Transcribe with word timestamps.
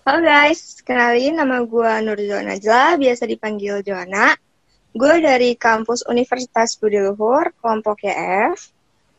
Halo 0.00 0.24
guys, 0.24 0.80
kenalin 0.80 1.36
nama 1.36 1.60
gue 1.60 1.92
Nurjo 2.00 2.40
Najla, 2.40 2.96
biasa 2.96 3.28
dipanggil 3.28 3.84
Joana. 3.84 4.32
Gue 4.96 5.20
dari 5.20 5.52
kampus 5.60 6.08
Universitas 6.08 6.72
Budi 6.80 6.96
Luhur, 6.96 7.52
kelompok 7.60 8.08
YF. 8.08 8.56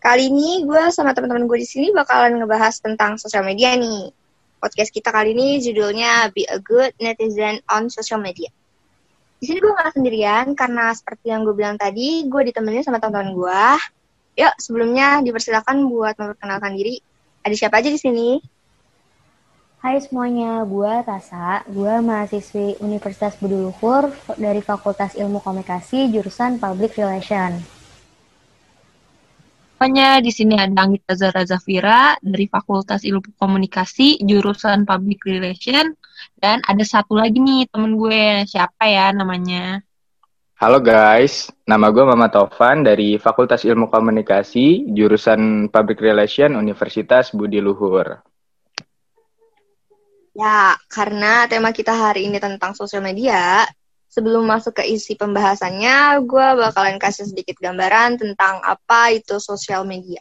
Kali 0.01 0.33
ini 0.33 0.65
gue 0.65 0.89
sama 0.89 1.13
teman-teman 1.13 1.45
gue 1.45 1.61
di 1.61 1.69
sini 1.69 1.93
bakalan 1.93 2.41
ngebahas 2.41 2.81
tentang 2.81 3.21
sosial 3.21 3.45
media 3.45 3.77
nih. 3.77 4.09
Podcast 4.57 4.89
kita 4.89 5.13
kali 5.13 5.37
ini 5.37 5.61
judulnya 5.61 6.33
Be 6.33 6.49
a 6.49 6.57
Good 6.57 6.97
Netizen 6.97 7.61
on 7.69 7.93
Social 7.93 8.17
Media. 8.17 8.49
Di 9.37 9.53
sini 9.53 9.61
gue 9.61 9.69
gak 9.77 9.93
sendirian 9.93 10.57
karena 10.57 10.97
seperti 10.97 11.29
yang 11.29 11.45
gue 11.45 11.53
bilang 11.53 11.77
tadi, 11.77 12.25
gue 12.25 12.41
ditemenin 12.49 12.81
sama 12.81 12.97
teman-teman 12.97 13.37
gue. 13.37 13.63
Yuk, 14.41 14.53
sebelumnya 14.57 15.21
dipersilakan 15.21 15.85
buat 15.93 16.17
memperkenalkan 16.17 16.73
diri. 16.73 16.97
Ada 17.45 17.53
siapa 17.53 17.85
aja 17.85 17.93
di 17.93 18.01
sini? 18.01 18.41
Hai 19.81 19.97
semuanya, 19.97 20.61
gue 20.61 20.93
Tasa, 21.01 21.65
gue 21.65 21.93
mahasiswi 22.05 22.77
Universitas 22.85 23.33
Budi 23.41 23.57
Luhur 23.57 24.13
dari 24.37 24.61
Fakultas 24.61 25.17
Ilmu 25.17 25.41
Komunikasi 25.41 26.05
jurusan 26.13 26.61
Public 26.61 27.01
Relation. 27.01 27.57
Semuanya 29.73 30.21
di 30.21 30.29
sini 30.29 30.53
ada 30.53 30.85
Anggita 30.85 31.17
Zara 31.17 31.41
Zafira 31.49 32.13
dari 32.21 32.45
Fakultas 32.45 33.01
Ilmu 33.01 33.33
Komunikasi 33.41 34.21
jurusan 34.21 34.85
Public 34.85 35.25
Relation 35.25 35.97
dan 36.37 36.61
ada 36.69 36.85
satu 36.85 37.17
lagi 37.17 37.41
nih 37.41 37.65
temen 37.73 37.97
gue, 37.97 38.45
siapa 38.45 38.85
ya 38.85 39.09
namanya? 39.09 39.81
Halo 40.61 40.77
guys, 40.77 41.49
nama 41.65 41.89
gue 41.89 42.05
Mama 42.05 42.29
Tovan 42.29 42.85
dari 42.85 43.17
Fakultas 43.17 43.65
Ilmu 43.65 43.89
Komunikasi 43.89 44.93
jurusan 44.93 45.73
Public 45.73 46.05
Relation 46.05 46.53
Universitas 46.53 47.33
Budi 47.33 47.57
Luhur. 47.57 48.21
Ya, 50.41 50.73
karena 50.89 51.45
tema 51.45 51.69
kita 51.69 51.93
hari 51.93 52.25
ini 52.25 52.41
tentang 52.41 52.73
sosial 52.73 53.05
media, 53.05 53.61
sebelum 54.09 54.41
masuk 54.49 54.81
ke 54.81 54.89
isi 54.89 55.13
pembahasannya, 55.13 56.17
gue 56.25 56.47
bakalan 56.57 56.97
kasih 56.97 57.29
sedikit 57.29 57.61
gambaran 57.61 58.17
tentang 58.17 58.57
apa 58.65 59.13
itu 59.13 59.37
sosial 59.37 59.85
media. 59.85 60.17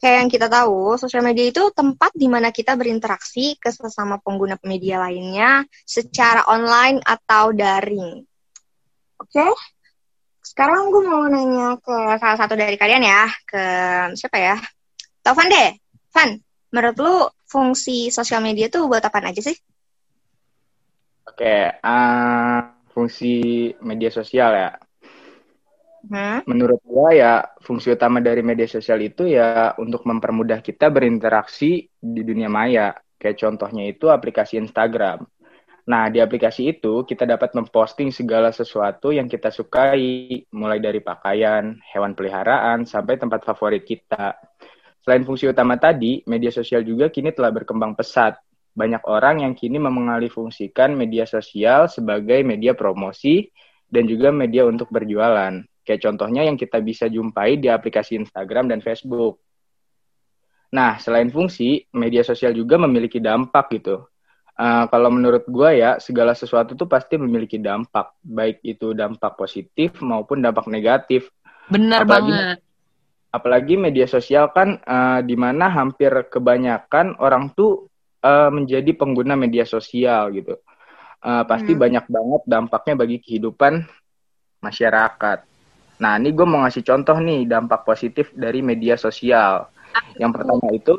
Kayak 0.00 0.16
yang 0.24 0.30
kita 0.32 0.46
tahu, 0.48 0.96
sosial 0.96 1.20
media 1.20 1.52
itu 1.52 1.68
tempat 1.76 2.16
di 2.16 2.32
mana 2.32 2.48
kita 2.48 2.80
berinteraksi 2.80 3.60
ke 3.60 3.68
sesama 3.68 4.24
pengguna 4.24 4.56
media 4.64 5.04
lainnya 5.04 5.68
secara 5.84 6.48
online 6.48 7.04
atau 7.04 7.52
daring. 7.52 8.24
Oke? 9.20 9.52
Sekarang 10.40 10.88
gue 10.88 11.04
mau 11.04 11.28
nanya 11.28 11.76
ke 11.76 11.96
salah 12.16 12.40
satu 12.40 12.56
dari 12.56 12.80
kalian 12.80 13.04
ya, 13.04 13.28
ke 13.44 13.64
siapa 14.16 14.40
ya? 14.40 14.56
Taufan 15.20 15.52
deh. 15.52 15.76
Van, 16.08 16.40
menurut 16.72 16.96
lu 16.96 17.16
fungsi 17.54 18.10
sosial 18.10 18.42
media 18.42 18.66
tuh 18.66 18.90
buat 18.90 19.06
apa 19.06 19.22
aja 19.22 19.38
sih? 19.38 19.54
Oke, 21.30 21.78
uh, 21.78 22.58
fungsi 22.90 23.70
media 23.78 24.10
sosial 24.10 24.50
ya. 24.50 24.70
Hmm? 26.04 26.44
Menurut 26.50 26.82
gua 26.84 27.14
ya 27.14 27.32
fungsi 27.62 27.94
utama 27.94 28.18
dari 28.18 28.42
media 28.42 28.66
sosial 28.66 29.00
itu 29.00 29.30
ya 29.30 29.72
untuk 29.78 30.02
mempermudah 30.04 30.60
kita 30.60 30.90
berinteraksi 30.90 31.86
di 31.94 32.22
dunia 32.26 32.50
maya. 32.50 32.92
Kayak 33.16 33.40
contohnya 33.40 33.88
itu 33.88 34.10
aplikasi 34.12 34.60
Instagram. 34.60 35.24
Nah, 35.84 36.08
di 36.08 36.16
aplikasi 36.20 36.76
itu 36.76 37.04
kita 37.04 37.28
dapat 37.28 37.52
memposting 37.52 38.08
segala 38.08 38.52
sesuatu 38.52 39.12
yang 39.12 39.28
kita 39.28 39.52
sukai, 39.52 40.44
mulai 40.52 40.80
dari 40.80 41.04
pakaian, 41.04 41.76
hewan 41.92 42.16
peliharaan, 42.16 42.88
sampai 42.88 43.20
tempat 43.20 43.44
favorit 43.44 43.84
kita. 43.84 44.32
Selain 45.04 45.20
fungsi 45.20 45.44
utama 45.44 45.76
tadi, 45.76 46.24
media 46.24 46.48
sosial 46.48 46.80
juga 46.80 47.12
kini 47.12 47.28
telah 47.36 47.52
berkembang 47.52 47.92
pesat. 47.92 48.40
Banyak 48.72 49.04
orang 49.04 49.44
yang 49.44 49.52
kini 49.52 49.76
mengalihfungsikan 49.76 50.96
media 50.96 51.28
sosial 51.28 51.92
sebagai 51.92 52.40
media 52.40 52.72
promosi 52.72 53.52
dan 53.84 54.08
juga 54.08 54.32
media 54.32 54.64
untuk 54.64 54.88
berjualan. 54.88 55.60
Kayak 55.84 56.00
contohnya 56.08 56.48
yang 56.48 56.56
kita 56.56 56.80
bisa 56.80 57.12
jumpai 57.12 57.60
di 57.60 57.68
aplikasi 57.68 58.16
Instagram 58.16 58.72
dan 58.72 58.80
Facebook. 58.80 59.44
Nah, 60.72 60.96
selain 60.96 61.28
fungsi, 61.28 61.84
media 61.92 62.24
sosial 62.24 62.56
juga 62.56 62.80
memiliki 62.80 63.20
dampak 63.20 63.76
gitu. 63.76 64.08
Uh, 64.56 64.88
kalau 64.88 65.12
menurut 65.12 65.44
gue 65.44 65.84
ya, 65.84 66.00
segala 66.00 66.32
sesuatu 66.32 66.72
tuh 66.72 66.88
pasti 66.88 67.20
memiliki 67.20 67.60
dampak. 67.60 68.16
Baik 68.24 68.64
itu 68.64 68.96
dampak 68.96 69.36
positif 69.36 70.00
maupun 70.00 70.40
dampak 70.40 70.64
negatif. 70.64 71.28
Benar 71.68 72.08
banget 72.08 72.64
apalagi 73.34 73.74
media 73.74 74.06
sosial 74.06 74.54
kan 74.54 74.78
uh, 74.86 75.18
di 75.26 75.34
mana 75.34 75.66
hampir 75.66 76.14
kebanyakan 76.30 77.18
orang 77.18 77.50
tuh 77.50 77.90
uh, 78.22 78.46
menjadi 78.54 78.94
pengguna 78.94 79.34
media 79.34 79.66
sosial 79.66 80.30
gitu. 80.30 80.54
Uh, 81.18 81.42
pasti 81.42 81.74
hmm. 81.74 81.80
banyak 81.82 82.04
banget 82.06 82.42
dampaknya 82.46 82.94
bagi 82.94 83.18
kehidupan 83.18 83.82
masyarakat. 84.62 85.42
Nah, 85.98 86.12
ini 86.20 86.30
gue 86.30 86.46
mau 86.46 86.62
ngasih 86.62 86.84
contoh 86.86 87.16
nih 87.18 87.48
dampak 87.48 87.82
positif 87.82 88.30
dari 88.36 88.62
media 88.62 88.94
sosial. 88.94 89.66
Yang 90.20 90.30
pertama 90.38 90.66
itu 90.70 90.94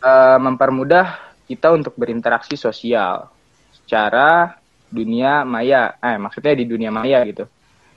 uh, 0.00 0.38
mempermudah 0.40 1.36
kita 1.44 1.76
untuk 1.76 1.92
berinteraksi 1.98 2.56
sosial 2.56 3.28
secara 3.74 4.54
dunia 4.88 5.42
maya. 5.42 5.98
Eh, 5.98 6.16
maksudnya 6.16 6.56
di 6.56 6.64
dunia 6.64 6.94
maya 6.94 7.20
gitu. 7.26 7.44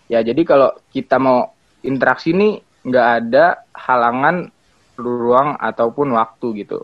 Ya, 0.09 0.25
jadi 0.25 0.41
kalau 0.41 0.73
kita 0.89 1.21
mau 1.21 1.53
interaksi 1.85 2.33
nih 2.33 2.68
nggak 2.83 3.07
ada 3.23 3.63
halangan 3.75 4.51
ruang 4.99 5.55
ataupun 5.59 6.15
waktu 6.15 6.63
gitu. 6.63 6.83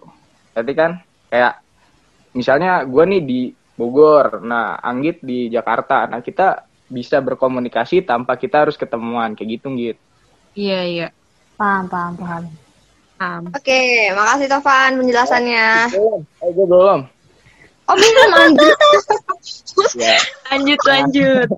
Berarti 0.55 0.73
kan 0.75 0.91
kayak 1.27 1.53
misalnya 2.31 2.83
gue 2.87 3.03
nih 3.03 3.21
di 3.23 3.41
Bogor, 3.75 4.39
nah 4.39 4.79
Anggit 4.79 5.19
di 5.19 5.51
Jakarta, 5.51 6.07
nah 6.07 6.23
kita 6.23 6.63
bisa 6.87 7.19
berkomunikasi 7.19 8.07
tanpa 8.07 8.39
kita 8.39 8.63
harus 8.63 8.79
ketemuan 8.79 9.35
kayak 9.35 9.59
gitu 9.59 9.67
gitu. 9.75 9.99
Iya 10.55 10.81
iya. 10.87 11.07
Paham 11.59 11.91
paham 11.91 12.13
paham. 12.15 12.43
paham. 13.19 13.43
Oke, 13.51 14.11
makasih 14.15 14.47
Tovan 14.47 14.91
penjelasannya. 14.99 15.67
Oh, 15.91 15.91
belum, 15.91 16.21
oh, 16.39 16.51
belum. 16.67 16.99
Oh 17.85 17.93
belum 17.93 18.29
lanjut. 18.33 18.77
ya. 19.93 20.17
Lanjut 20.49 20.81
lanjut. 20.89 21.49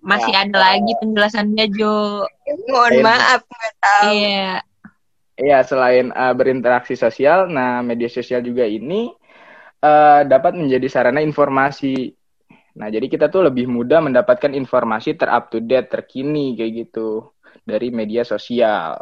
Masih 0.00 0.32
ya. 0.32 0.48
ada 0.48 0.56
lagi 0.56 0.92
penjelasannya 1.00 1.64
Jo. 1.76 2.24
Mohon 2.68 2.94
maaf 3.04 3.40
nggak 3.44 3.74
tahu. 3.80 4.12
Iya. 4.12 4.52
Iya 5.34 5.58
selain 5.66 6.14
uh, 6.14 6.30
berinteraksi 6.30 6.94
sosial, 6.94 7.50
nah 7.50 7.82
media 7.82 8.06
sosial 8.06 8.38
juga 8.38 8.62
ini 8.70 9.10
uh, 9.82 10.22
dapat 10.22 10.54
menjadi 10.54 10.86
sarana 10.86 11.18
informasi. 11.18 12.14
Nah 12.78 12.86
jadi 12.86 13.06
kita 13.10 13.26
tuh 13.34 13.50
lebih 13.50 13.66
mudah 13.66 13.98
mendapatkan 13.98 14.54
informasi 14.54 15.18
terup 15.18 15.50
to 15.50 15.58
date, 15.58 15.90
terkini 15.90 16.54
kayak 16.54 16.86
gitu 16.86 17.34
dari 17.66 17.90
media 17.90 18.22
sosial. 18.22 18.94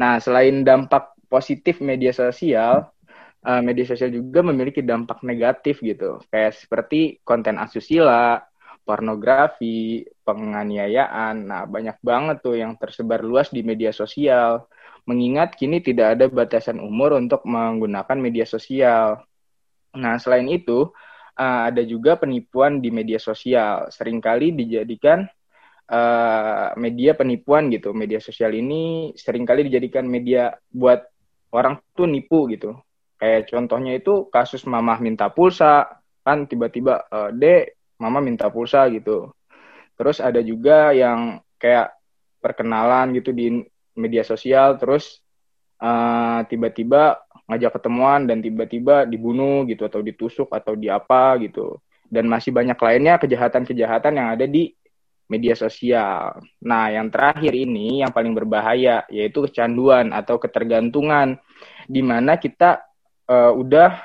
Nah 0.00 0.16
selain 0.16 0.64
dampak 0.64 1.12
positif 1.28 1.84
media 1.84 2.16
sosial, 2.16 2.88
uh, 3.44 3.60
media 3.60 3.84
sosial 3.84 4.08
juga 4.08 4.40
memiliki 4.40 4.80
dampak 4.80 5.20
negatif 5.28 5.84
gitu, 5.84 6.24
kayak 6.32 6.56
seperti 6.56 7.20
konten 7.20 7.60
asusila, 7.60 8.40
pornografi, 8.80 10.08
penganiayaan. 10.26 11.46
Nah, 11.46 11.62
banyak 11.70 12.02
banget 12.02 12.42
tuh 12.42 12.58
yang 12.58 12.74
tersebar 12.74 13.22
luas 13.22 13.54
di 13.54 13.62
media 13.62 13.94
sosial. 13.94 14.66
Mengingat 15.06 15.54
kini 15.54 15.78
tidak 15.78 16.18
ada 16.18 16.26
batasan 16.26 16.82
umur 16.82 17.14
untuk 17.14 17.46
menggunakan 17.46 18.18
media 18.18 18.42
sosial. 18.42 19.22
Nah, 19.94 20.18
selain 20.18 20.50
itu, 20.50 20.90
uh, 21.38 21.60
ada 21.70 21.86
juga 21.86 22.18
penipuan 22.18 22.82
di 22.82 22.90
media 22.90 23.22
sosial. 23.22 23.86
Seringkali 23.86 24.58
dijadikan 24.58 25.22
uh, 25.86 26.74
media 26.74 27.14
penipuan 27.14 27.70
gitu. 27.70 27.94
Media 27.94 28.18
sosial 28.18 28.50
ini 28.58 29.14
sering 29.14 29.46
kali 29.46 29.70
dijadikan 29.70 30.10
media 30.10 30.50
buat 30.74 31.06
orang 31.54 31.78
tuh 31.94 32.10
nipu 32.10 32.50
gitu. 32.50 32.74
Kayak 33.16 33.48
contohnya 33.48 33.96
itu 33.96 34.26
kasus 34.28 34.66
mamah 34.66 34.98
minta 34.98 35.30
pulsa, 35.30 36.02
kan 36.26 36.44
tiba-tiba, 36.50 37.06
uh, 37.08 37.30
Dek, 37.32 37.76
mama 37.96 38.20
minta 38.20 38.52
pulsa 38.52 38.84
gitu 38.92 39.32
terus 39.96 40.22
ada 40.22 40.38
juga 40.44 40.92
yang 40.92 41.40
kayak 41.56 41.96
perkenalan 42.38 43.16
gitu 43.16 43.32
di 43.32 43.64
media 43.96 44.22
sosial 44.22 44.76
terus 44.76 45.24
eh, 45.80 46.40
tiba-tiba 46.46 47.20
ngajak 47.46 47.80
ketemuan 47.80 48.28
dan 48.28 48.44
tiba-tiba 48.44 49.08
dibunuh 49.08 49.64
gitu 49.66 49.88
atau 49.88 50.04
ditusuk 50.04 50.52
atau 50.52 50.76
di 50.76 50.92
apa 50.92 51.40
gitu 51.42 51.80
dan 52.06 52.30
masih 52.30 52.54
banyak 52.54 52.78
lainnya 52.78 53.18
kejahatan-kejahatan 53.18 54.14
yang 54.14 54.28
ada 54.30 54.46
di 54.46 54.70
media 55.26 55.58
sosial. 55.58 56.38
Nah, 56.62 56.94
yang 56.94 57.10
terakhir 57.10 57.50
ini 57.50 58.02
yang 58.02 58.14
paling 58.14 58.30
berbahaya 58.30 59.02
yaitu 59.10 59.42
kecanduan 59.50 60.14
atau 60.14 60.38
ketergantungan 60.38 61.34
di 61.90 62.02
mana 62.02 62.38
kita 62.38 62.82
uh, 63.26 63.50
udah 63.54 63.98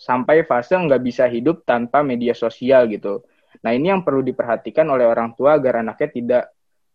sampai 0.00 0.48
fase 0.48 0.72
nggak 0.72 1.04
bisa 1.04 1.28
hidup 1.28 1.60
tanpa 1.68 2.00
media 2.00 2.32
sosial 2.32 2.88
gitu. 2.88 3.20
Nah 3.60 3.70
ini 3.76 3.92
yang 3.92 4.00
perlu 4.00 4.24
diperhatikan 4.24 4.88
oleh 4.88 5.04
orang 5.04 5.36
tua 5.36 5.60
agar 5.60 5.84
anaknya 5.84 6.08
tidak 6.08 6.44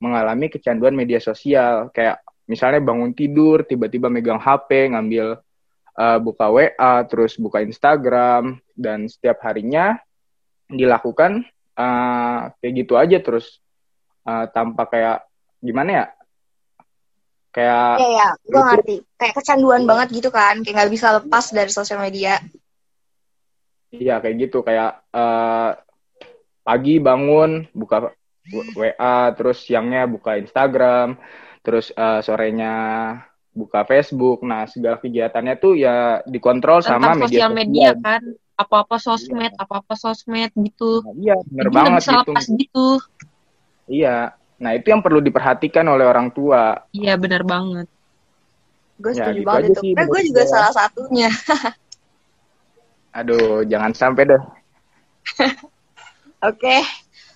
mengalami 0.02 0.50
kecanduan 0.50 0.98
media 0.98 1.22
sosial. 1.22 1.94
Kayak 1.94 2.26
misalnya 2.50 2.82
bangun 2.82 3.14
tidur, 3.14 3.66
tiba-tiba 3.66 4.10
megang 4.10 4.42
HP, 4.42 4.94
ngambil 4.94 5.38
uh, 5.98 6.18
buka 6.22 6.50
WA, 6.50 6.94
terus 7.06 7.38
buka 7.38 7.62
Instagram, 7.62 8.58
dan 8.74 9.06
setiap 9.06 9.42
harinya 9.46 9.98
dilakukan 10.66 11.46
uh, 11.78 12.50
kayak 12.58 12.74
gitu 12.74 12.98
aja 12.98 13.22
terus 13.22 13.62
uh, 14.26 14.50
tanpa 14.50 14.90
kayak 14.90 15.26
gimana 15.62 15.90
ya? 15.92 16.06
Kayak 17.56 17.92
Iya, 18.04 18.10
ya, 18.12 18.30
gue 18.44 18.62
ngerti. 18.68 18.96
Kayak 19.16 19.34
kecanduan 19.40 19.84
banget 19.88 20.08
gitu 20.12 20.30
kan, 20.34 20.60
kayak 20.60 20.76
nggak 20.76 20.92
bisa 20.92 21.08
lepas 21.24 21.46
dari 21.56 21.72
sosial 21.72 22.04
media. 22.04 22.42
Iya 23.96 24.20
kayak 24.20 24.36
gitu 24.44 24.60
kayak 24.60 25.08
uh, 25.16 25.72
pagi 26.66 26.98
bangun 26.98 27.70
buka 27.72 28.10
WA 28.74 29.18
terus 29.38 29.62
siangnya 29.62 30.10
buka 30.10 30.42
Instagram 30.42 31.18
terus 31.62 31.94
uh, 31.94 32.20
sorenya 32.26 32.74
buka 33.54 33.86
Facebook. 33.86 34.42
Nah 34.42 34.66
segala 34.66 34.98
kegiatannya 34.98 35.56
tuh 35.62 35.78
ya 35.78 36.26
dikontrol 36.26 36.82
Tentang 36.82 37.16
sama 37.16 37.22
media 37.22 37.26
sosial 37.30 37.52
media 37.54 37.90
kan. 38.02 38.22
Apa-apa 38.56 38.96
sosmed 38.98 39.52
apa-apa 39.60 40.00
sosmed 40.00 40.50
gitu. 40.56 41.04
Nah, 41.04 41.14
iya 41.20 41.36
bener 41.44 41.68
Jadi 41.70 41.76
banget 41.76 42.02
bisa 42.02 42.12
gitu. 42.12 42.20
lepas 42.24 42.46
gitu. 42.50 42.88
Iya. 43.86 44.18
Nah 44.56 44.72
itu 44.72 44.88
yang 44.90 45.04
perlu 45.04 45.20
diperhatikan 45.20 45.86
oleh 45.92 46.08
orang 46.08 46.32
tua. 46.32 46.88
Iya 46.96 47.20
benar 47.20 47.44
banget. 47.44 47.88
Gue 48.96 49.12
Ya, 49.12 49.28
setuju 49.28 49.40
gitu 49.44 49.48
banget 49.48 49.70
itu. 49.76 49.82
sih 49.84 49.92
Karena 49.92 50.08
gue 50.08 50.22
juga 50.32 50.44
salah 50.48 50.72
satunya. 50.72 51.30
aduh 53.16 53.64
jangan 53.64 53.96
sampai 53.96 54.28
deh 54.28 54.42
Oke, 56.46 56.78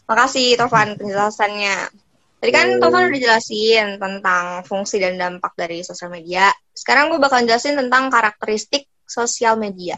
makasih 0.06 0.54
Tovan 0.54 0.94
penjelasannya. 0.94 1.90
Tadi 2.38 2.52
kan 2.54 2.78
Oke. 2.78 2.82
Tovan 2.86 3.10
udah 3.10 3.22
jelasin 3.26 3.98
tentang 3.98 4.62
fungsi 4.70 5.02
dan 5.02 5.18
dampak 5.18 5.58
dari 5.58 5.82
sosial 5.82 6.14
media. 6.14 6.54
Sekarang 6.78 7.10
gue 7.10 7.18
bakal 7.18 7.42
jelasin 7.42 7.74
tentang 7.74 8.14
karakteristik 8.14 8.86
sosial 9.10 9.58
media. 9.58 9.98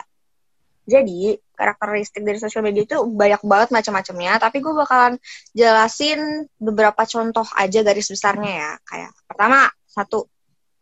Jadi, 0.87 1.35
karakteristik 1.53 2.23
dari 2.23 2.39
sosial 2.39 2.63
media 2.63 2.87
itu 2.87 3.03
banyak 3.03 3.43
banget 3.43 3.69
macam-macamnya, 3.75 4.39
tapi 4.39 4.63
gue 4.63 4.73
bakalan 4.73 5.19
jelasin 5.51 6.47
beberapa 6.55 7.03
contoh 7.03 7.45
aja 7.59 7.79
garis 7.83 8.07
besarnya 8.07 8.51
ya. 8.51 8.71
Kayak 8.87 9.11
pertama, 9.27 9.67
satu, 9.85 10.25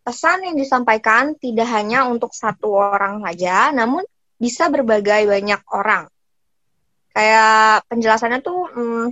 pesan 0.05 0.45
yang 0.45 0.55
disampaikan 0.55 1.33
tidak 1.41 1.67
hanya 1.73 2.05
untuk 2.05 2.29
satu 2.31 2.77
orang 2.77 3.25
saja, 3.25 3.73
namun 3.73 4.05
bisa 4.37 4.69
berbagai 4.69 5.25
banyak 5.25 5.59
orang 5.73 6.07
kayak 7.13 7.85
penjelasannya 7.89 8.39
tuh 8.41 8.59
hmm, 8.69 9.05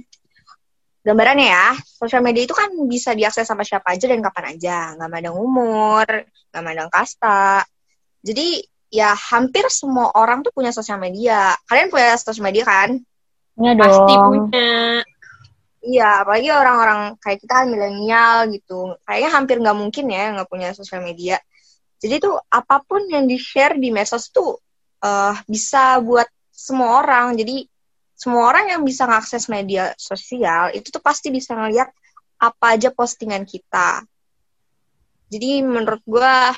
gambarannya 1.08 1.48
ya 1.48 1.68
sosial 1.88 2.20
media 2.20 2.44
itu 2.44 2.52
kan 2.52 2.68
bisa 2.84 3.16
diakses 3.16 3.48
sama 3.48 3.64
siapa 3.64 3.96
aja 3.96 4.12
dan 4.12 4.20
kapan 4.20 4.60
aja. 4.60 4.78
Nggak 5.00 5.10
mandang 5.10 5.38
umur 5.40 6.08
nggak 6.52 6.64
mandang 6.64 6.92
kasta. 6.92 7.64
Jadi 8.20 8.60
ya 8.92 9.16
hampir 9.16 9.68
semua 9.72 10.12
orang 10.16 10.44
tuh 10.44 10.52
punya 10.52 10.76
sosial 10.76 11.00
media. 11.00 11.56
Kalian 11.64 11.88
punya 11.88 12.20
sosial 12.20 12.44
media 12.52 12.68
kan? 12.68 13.00
Pasti 13.56 14.14
dong. 14.14 14.52
punya. 14.52 15.02
Iya 15.88 16.28
apalagi 16.28 16.52
orang-orang 16.52 17.16
kayak 17.24 17.40
kita 17.40 17.54
kan 17.64 17.68
milenial 17.72 18.52
gitu. 18.52 19.00
Kayaknya 19.08 19.30
hampir 19.32 19.56
nggak 19.64 19.78
mungkin 19.80 20.06
ya 20.12 20.36
nggak 20.36 20.50
punya 20.52 20.76
sosial 20.76 21.00
media. 21.00 21.40
Jadi 21.98 22.20
tuh 22.20 22.36
apa 22.52 22.84
pun 22.84 23.08
yang 23.08 23.26
di 23.26 23.40
share 23.40 23.80
di 23.80 23.96
medsos 23.96 24.28
tuh 24.28 24.60
eh, 25.00 25.34
bisa 25.48 26.04
buat 26.04 26.28
semua 26.52 27.00
orang. 27.00 27.40
Jadi 27.40 27.64
semua 28.18 28.50
orang 28.50 28.74
yang 28.74 28.82
bisa 28.82 29.06
mengakses 29.06 29.46
media 29.46 29.94
sosial 29.94 30.74
itu 30.74 30.90
tuh 30.90 31.00
pasti 31.06 31.30
bisa 31.30 31.54
ngeliat 31.54 31.86
apa 32.42 32.66
aja 32.74 32.90
postingan 32.90 33.46
kita. 33.46 34.02
Jadi 35.30 35.62
menurut 35.62 36.02
gua 36.02 36.50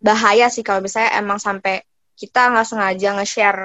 bahaya 0.00 0.48
sih 0.48 0.64
kalau 0.64 0.80
misalnya 0.80 1.20
emang 1.20 1.36
sampai 1.36 1.84
kita 2.16 2.48
nggak 2.48 2.64
sengaja 2.64 3.08
nge-share 3.20 3.62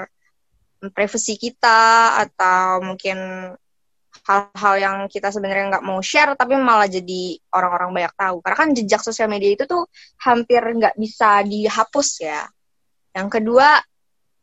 privasi 0.93 1.39
kita 1.39 2.13
atau 2.27 2.83
mungkin 2.83 3.17
hal-hal 4.27 4.75
yang 4.75 4.95
kita 5.07 5.31
sebenarnya 5.31 5.77
nggak 5.77 5.85
mau 5.87 6.03
share 6.03 6.35
tapi 6.35 6.59
malah 6.59 6.91
jadi 6.91 7.39
orang-orang 7.55 7.89
banyak 7.95 8.13
tahu. 8.19 8.37
Karena 8.43 8.57
kan 8.59 8.69
jejak 8.75 9.01
sosial 9.01 9.31
media 9.31 9.55
itu 9.55 9.63
tuh 9.63 9.87
hampir 10.19 10.59
nggak 10.59 10.99
bisa 10.99 11.47
dihapus 11.47 12.09
ya. 12.27 12.43
Yang 13.15 13.39
kedua, 13.39 13.79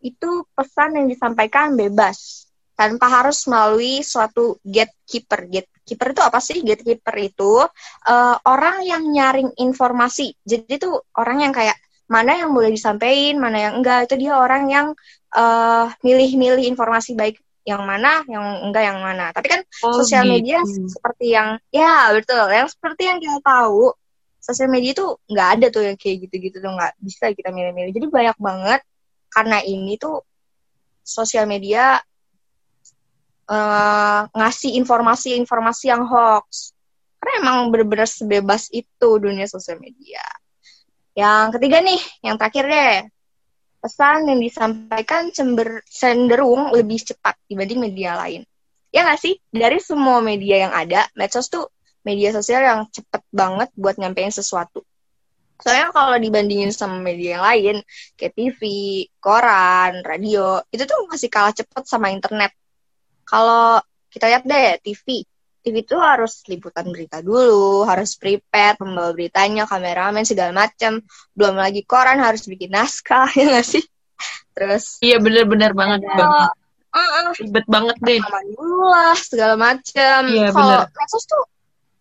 itu 0.05 0.45
pesan 0.53 1.01
yang 1.01 1.07
disampaikan 1.09 1.73
bebas 1.73 2.45
tanpa 2.77 3.07
harus 3.09 3.47
melalui 3.49 4.05
suatu 4.05 4.61
gatekeeper. 4.61 5.47
Gatekeeper 5.49 6.09
itu 6.13 6.23
apa 6.23 6.39
sih? 6.43 6.61
Gatekeeper 6.61 7.17
itu 7.17 7.65
eh, 8.05 8.37
orang 8.45 8.85
yang 8.85 9.03
nyaring 9.09 9.51
informasi. 9.57 10.37
Jadi 10.45 10.77
itu 10.77 10.91
orang 11.17 11.49
yang 11.49 11.53
kayak 11.57 11.79
mana 12.05 12.37
yang 12.37 12.53
boleh 12.53 12.69
disampaikan, 12.69 13.41
mana 13.41 13.59
yang 13.71 13.75
enggak. 13.81 14.11
Itu 14.11 14.21
dia 14.21 14.37
orang 14.37 14.69
yang 14.69 14.87
eh, 15.33 15.87
milih-milih 16.05 16.69
informasi 16.69 17.17
baik 17.17 17.41
yang 17.65 17.81
mana, 17.89 18.21
yang 18.29 18.45
enggak 18.69 18.85
yang 18.93 19.01
mana. 19.01 19.33
Tapi 19.33 19.47
kan 19.49 19.61
Oh, 19.81 20.05
sosial 20.05 20.29
gitu. 20.29 20.33
media 20.37 20.59
seperti 20.85 21.33
yang 21.33 21.57
ya 21.73 22.13
betul, 22.13 22.45
yang 22.53 22.69
seperti 22.69 23.03
yang 23.09 23.19
kita 23.25 23.41
tahu 23.41 23.97
sosial 24.37 24.69
media 24.69 24.93
itu 24.93 25.07
nggak 25.33 25.49
ada 25.57 25.67
tuh 25.73 25.83
yang 25.89 25.97
kayak 25.97 26.29
gitu-gitu 26.29 26.61
tuh 26.61 26.69
nggak 26.77 26.93
bisa 27.01 27.33
kita 27.33 27.49
milih-milih. 27.49 27.97
Jadi 27.97 28.07
banyak 28.13 28.37
banget 28.37 28.81
karena 29.35 29.59
ini 29.67 29.99
tuh 29.99 30.23
sosial 31.03 31.51
media 31.51 31.99
eh, 33.51 34.21
ngasih 34.31 34.79
informasi-informasi 34.79 35.85
yang 35.91 36.07
hoax. 36.07 36.73
Karena 37.19 37.33
emang 37.43 37.57
bener-bener 37.75 38.07
sebebas 38.07 38.71
itu 38.71 39.09
dunia 39.19 39.49
sosial 39.51 39.81
media. 39.81 40.23
Yang 41.15 41.59
ketiga 41.59 41.79
nih, 41.83 42.01
yang 42.23 42.37
terakhir 42.39 42.65
deh. 42.69 42.97
Pesan 43.85 44.29
yang 44.29 44.41
disampaikan 44.41 45.29
cember, 45.29 45.85
cenderung 45.85 46.73
lebih 46.73 47.05
cepat 47.05 47.37
dibanding 47.45 47.85
media 47.85 48.17
lain. 48.17 48.45
Ya 48.89 49.05
nggak 49.05 49.21
sih? 49.21 49.37
Dari 49.53 49.77
semua 49.83 50.25
media 50.25 50.69
yang 50.69 50.73
ada, 50.73 51.05
medsos 51.19 51.53
tuh 51.53 51.69
media 52.05 52.33
sosial 52.33 52.63
yang 52.65 52.81
cepet 52.93 53.23
banget 53.33 53.69
buat 53.77 53.97
nyampein 53.99 54.33
sesuatu. 54.33 54.85
Soalnya 55.65 55.89
kalau 55.97 56.21
dibandingin 56.21 56.69
sama 56.77 57.01
media 57.01 57.41
yang 57.41 57.45
lain, 57.49 57.77
kayak 58.21 58.37
TV, 58.37 58.61
koran, 59.17 60.05
radio, 60.05 60.61
itu 60.69 60.85
tuh 60.85 61.09
masih 61.09 61.33
kalah 61.33 61.57
cepet 61.57 61.89
sama 61.89 62.13
internet. 62.13 62.53
Kalau 63.25 63.81
kita 64.13 64.29
lihat 64.29 64.45
deh 64.45 64.77
TV, 64.85 65.25
TV 65.65 65.81
itu 65.81 65.97
harus 65.97 66.45
liputan 66.53 66.85
berita 66.93 67.25
dulu, 67.25 67.89
harus 67.89 68.13
prepare 68.21 68.77
pembawa 68.77 69.17
beritanya, 69.17 69.65
kameramen 69.65 70.29
segala 70.29 70.53
macam. 70.53 71.01
Belum 71.33 71.57
lagi 71.57 71.81
koran 71.89 72.21
harus 72.21 72.45
bikin 72.45 72.69
naskah, 72.69 73.33
ya 73.41 73.49
nggak 73.49 73.65
sih? 73.65 73.81
Terus 74.53 75.01
Iya 75.01 75.17
bener-bener 75.17 75.73
banget 75.73 76.05
ada 76.05 76.13
banget. 76.13 76.51
uh, 76.93 77.33
Ribet 77.41 77.67
banget 77.67 77.97
deh. 78.05 78.21
rekaman 78.21 78.45
dulu 78.53 78.85
lah 78.93 79.17
segala 79.17 79.55
macam. 79.57 80.21
Iya, 80.29 80.53
Kalau 80.53 80.79
medsos 80.93 81.25
tuh 81.25 81.43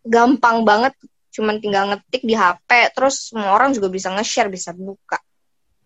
gampang 0.03 0.67
banget, 0.67 0.93
cuman 1.33 1.57
tinggal 1.59 1.89
ngetik 1.89 2.23
di 2.23 2.37
HP, 2.37 2.93
terus 2.93 3.33
semua 3.33 3.57
orang 3.57 3.73
juga 3.73 3.89
bisa 3.89 4.13
nge-share, 4.13 4.53
bisa 4.53 4.71
buka. 4.71 5.17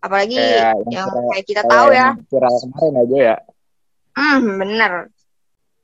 Apalagi 0.04 0.38
Kayak 0.38 0.76
yang 0.92 1.08
yang 1.08 1.08
kayak 1.32 1.44
kita 1.48 1.62
tahu 1.66 1.88
ya, 1.90 2.14
viral 2.30 2.54
kemarin 2.62 2.94
aja 3.02 3.16
ya 3.18 3.36
hmm 4.18 4.58
bener. 4.60 4.92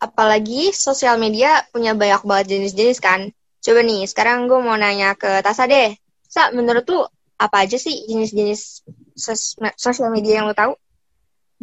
Apalagi 0.03 0.75
sosial 0.75 1.17
media 1.17 1.65
punya 1.73 1.97
banyak 1.97 2.23
banget 2.29 2.47
jenis-jenis 2.57 2.99
kan. 3.01 3.31
Coba 3.65 3.81
nih, 3.81 4.05
sekarang 4.05 4.51
gue 4.51 4.61
mau 4.61 4.77
nanya 4.77 5.17
ke 5.17 5.41
Tasa 5.41 5.65
deh. 5.65 5.97
Sa, 6.29 6.53
menurut 6.53 6.85
lu 6.91 7.01
apa 7.41 7.65
aja 7.65 7.81
sih 7.81 8.05
jenis-jenis 8.11 8.85
sos- 9.17 9.57
sosial 9.81 10.13
media 10.13 10.43
yang 10.43 10.47
lu 10.51 10.55
tahu? 10.57 10.77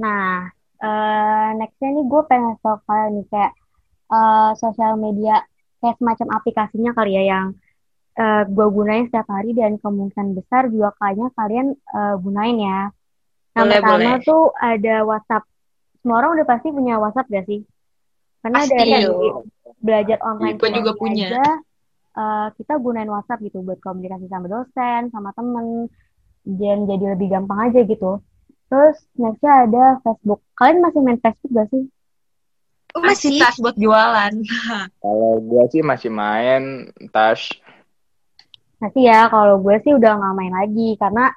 Nah, 0.02 0.50
eh 0.82 1.50
nextnya 1.60 1.88
nih 1.94 2.06
gue 2.10 2.22
pengen 2.26 2.58
kalian 2.64 3.12
nih 3.22 3.26
kayak 3.30 3.54
eh, 4.10 4.52
sosial 4.58 4.94
media 4.98 5.46
kayak 5.84 5.96
semacam 6.02 6.28
aplikasinya 6.42 6.92
kali 6.98 7.12
ya 7.18 7.24
yang 7.38 7.46
eh, 8.14 8.44
gue 8.46 8.68
gunain 8.70 9.06
setiap 9.08 9.28
hari 9.28 9.54
dan 9.54 9.78
kemungkinan 9.78 10.36
besar 10.36 10.68
juga 10.68 10.92
kayaknya 10.98 11.28
kalian 11.36 11.68
eh, 11.76 12.16
gunain 12.20 12.58
ya. 12.58 12.80
Yang 13.52 13.66
Boleh, 13.68 13.80
pertama 13.84 14.00
boleh. 14.00 14.24
tuh 14.24 14.44
ada 14.58 14.96
WhatsApp. 15.04 15.44
Semua 16.02 16.16
orang 16.18 16.32
udah 16.36 16.48
pasti 16.48 16.68
punya 16.72 16.96
WhatsApp 16.98 17.28
gak 17.30 17.46
sih? 17.46 17.60
Karena 18.42 18.58
Pasti 18.58 18.74
dari 18.74 18.92
dong. 19.06 19.46
belajar 19.78 20.18
online 20.24 20.58
Gue 20.58 20.70
juga 20.74 20.92
punya. 20.96 21.28
aja, 21.30 21.46
eh, 22.14 22.48
kita 22.58 22.74
gunain 22.78 23.12
WhatsApp 23.12 23.44
gitu 23.44 23.62
buat 23.62 23.80
komunikasi 23.80 24.26
sama 24.28 24.48
dosen, 24.48 25.02
sama 25.12 25.30
temen, 25.32 25.86
dan 26.48 26.78
jadi 26.86 27.06
lebih 27.14 27.28
gampang 27.30 27.70
aja 27.70 27.84
gitu. 27.84 28.18
Terus 28.66 28.98
nextnya 29.14 29.68
ada 29.68 29.84
Facebook. 30.00 30.40
Kalian 30.56 30.80
masih 30.80 31.02
main 31.04 31.20
Facebook 31.20 31.52
gak 31.52 31.70
sih? 31.70 31.84
Oh, 32.92 33.00
Masih 33.00 33.32
masih. 33.32 33.40
tas 33.40 33.56
buat 33.56 33.76
jualan. 33.76 34.34
kalau 35.00 35.40
gua 35.40 35.64
sih 35.68 35.80
masih 35.80 36.12
main 36.12 36.88
tas 37.12 37.40
Masih 38.82 39.04
ya, 39.06 39.30
kalau 39.30 39.62
gue 39.62 39.78
sih 39.86 39.94
udah 39.94 40.12
nggak 40.18 40.36
main 40.36 40.54
lagi 40.58 40.90
karena 40.98 41.30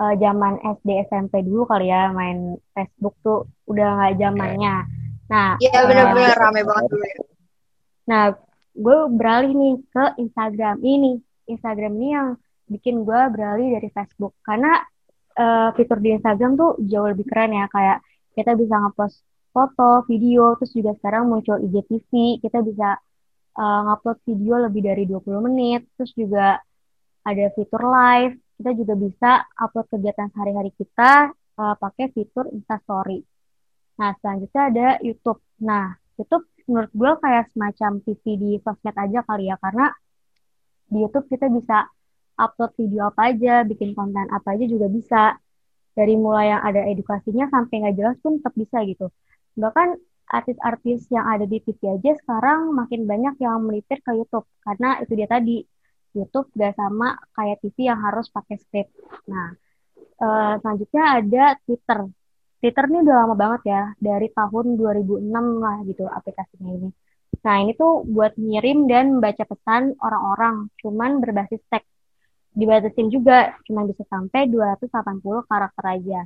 eh, 0.00 0.14
zaman 0.16 0.52
SD 0.80 0.88
SMP 1.12 1.44
dulu 1.44 1.68
kali 1.68 1.92
ya 1.92 2.08
main 2.10 2.56
Facebook 2.72 3.20
tuh 3.20 3.44
udah 3.68 3.88
nggak 4.00 4.16
zamannya. 4.16 4.76
Nah, 5.28 5.60
Iya 5.60 5.70
eh, 5.76 5.84
bener-bener 5.86 6.36
rame 6.40 6.60
banget 6.64 6.84
dulu 6.88 7.04
ya. 7.04 7.18
Nah, 8.10 8.24
gue 8.74 8.98
beralih 9.14 9.52
nih 9.52 9.74
ke 9.92 10.04
Instagram 10.18 10.80
ini. 10.82 11.20
Instagram 11.46 11.92
ini 12.00 12.08
yang 12.10 12.28
bikin 12.66 13.04
gue 13.04 13.20
beralih 13.30 13.78
dari 13.78 13.88
Facebook. 13.92 14.34
Karena 14.42 14.80
uh, 15.38 15.68
fitur 15.78 15.98
di 16.02 16.16
Instagram 16.18 16.58
tuh 16.58 16.80
jauh 16.86 17.10
lebih 17.10 17.26
keren 17.26 17.54
ya 17.54 17.66
kayak 17.70 18.02
kita 18.34 18.54
bisa 18.58 18.74
ngepost 18.78 19.22
foto, 19.50 20.06
video, 20.06 20.54
terus 20.58 20.72
juga 20.74 20.94
sekarang 21.02 21.26
muncul 21.26 21.58
IGTV, 21.58 22.38
kita 22.38 22.62
bisa 22.62 22.94
uh, 23.58 23.80
ngupload 23.90 24.18
video 24.22 24.54
lebih 24.62 24.86
dari 24.86 25.04
20 25.10 25.46
menit, 25.50 25.82
terus 25.98 26.14
juga 26.14 26.62
ada 27.24 27.44
fitur 27.52 27.82
live, 27.84 28.34
kita 28.60 28.70
juga 28.76 28.94
bisa 28.96 29.30
upload 29.56 29.86
kegiatan 29.92 30.28
sehari-hari 30.32 30.72
kita 30.76 31.32
uh, 31.60 31.74
pakai 31.76 32.12
fitur 32.12 32.48
Instastory. 32.52 33.24
Nah, 34.00 34.16
selanjutnya 34.20 34.62
ada 34.72 34.88
YouTube. 35.04 35.40
Nah, 35.60 35.96
YouTube 36.16 36.48
menurut 36.64 36.92
gue 36.92 37.12
kayak 37.20 37.52
semacam 37.52 37.90
TV 38.04 38.22
di 38.36 38.50
sosmed 38.64 38.96
aja 38.96 39.20
kali 39.24 39.52
ya, 39.52 39.56
karena 39.60 39.92
di 40.88 40.98
YouTube 41.04 41.28
kita 41.28 41.46
bisa 41.52 41.88
upload 42.40 42.72
video 42.80 43.12
apa 43.12 43.32
aja, 43.32 43.64
bikin 43.68 43.92
konten 43.92 44.26
apa 44.32 44.56
aja 44.56 44.64
juga 44.64 44.88
bisa. 44.88 45.36
Dari 45.90 46.14
mulai 46.16 46.54
yang 46.54 46.62
ada 46.62 46.86
edukasinya 46.86 47.50
sampai 47.50 47.74
nggak 47.82 47.96
jelas 47.98 48.16
pun 48.22 48.38
tetap 48.38 48.54
bisa 48.56 48.78
gitu. 48.86 49.10
Bahkan 49.58 49.98
artis-artis 50.30 51.10
yang 51.10 51.26
ada 51.26 51.42
di 51.44 51.58
TV 51.58 51.98
aja 51.98 52.14
sekarang 52.22 52.70
makin 52.70 53.04
banyak 53.04 53.34
yang 53.42 53.58
melipir 53.66 53.98
ke 53.98 54.14
YouTube 54.14 54.46
karena 54.62 55.02
itu 55.02 55.12
dia 55.18 55.26
tadi 55.26 55.66
YouTube 56.16 56.48
gak 56.56 56.74
sama 56.74 57.18
kayak 57.36 57.60
TV 57.62 57.76
yang 57.90 58.00
harus 58.00 58.26
pakai 58.30 58.56
script. 58.58 58.90
Nah, 59.30 59.54
uh, 60.20 60.54
selanjutnya 60.60 61.04
ada 61.18 61.44
Twitter. 61.64 61.98
Twitter 62.60 62.84
ini 62.92 62.98
udah 63.08 63.16
lama 63.24 63.34
banget 63.38 63.62
ya, 63.72 63.82
dari 63.96 64.28
tahun 64.36 64.76
2006 64.76 65.32
lah 65.64 65.76
gitu 65.88 66.04
aplikasinya 66.04 66.70
ini. 66.76 66.90
Nah, 67.40 67.56
ini 67.64 67.72
tuh 67.72 68.04
buat 68.04 68.36
ngirim 68.36 68.84
dan 68.84 69.16
baca 69.24 69.44
pesan 69.48 69.96
orang-orang, 69.96 70.68
cuman 70.84 71.24
berbasis 71.24 71.62
teks. 71.72 71.88
Dibatasin 72.52 73.08
juga, 73.08 73.56
cuman 73.64 73.88
bisa 73.88 74.04
sampai 74.12 74.50
280 74.50 75.48
karakter 75.48 75.84
aja. 75.86 76.20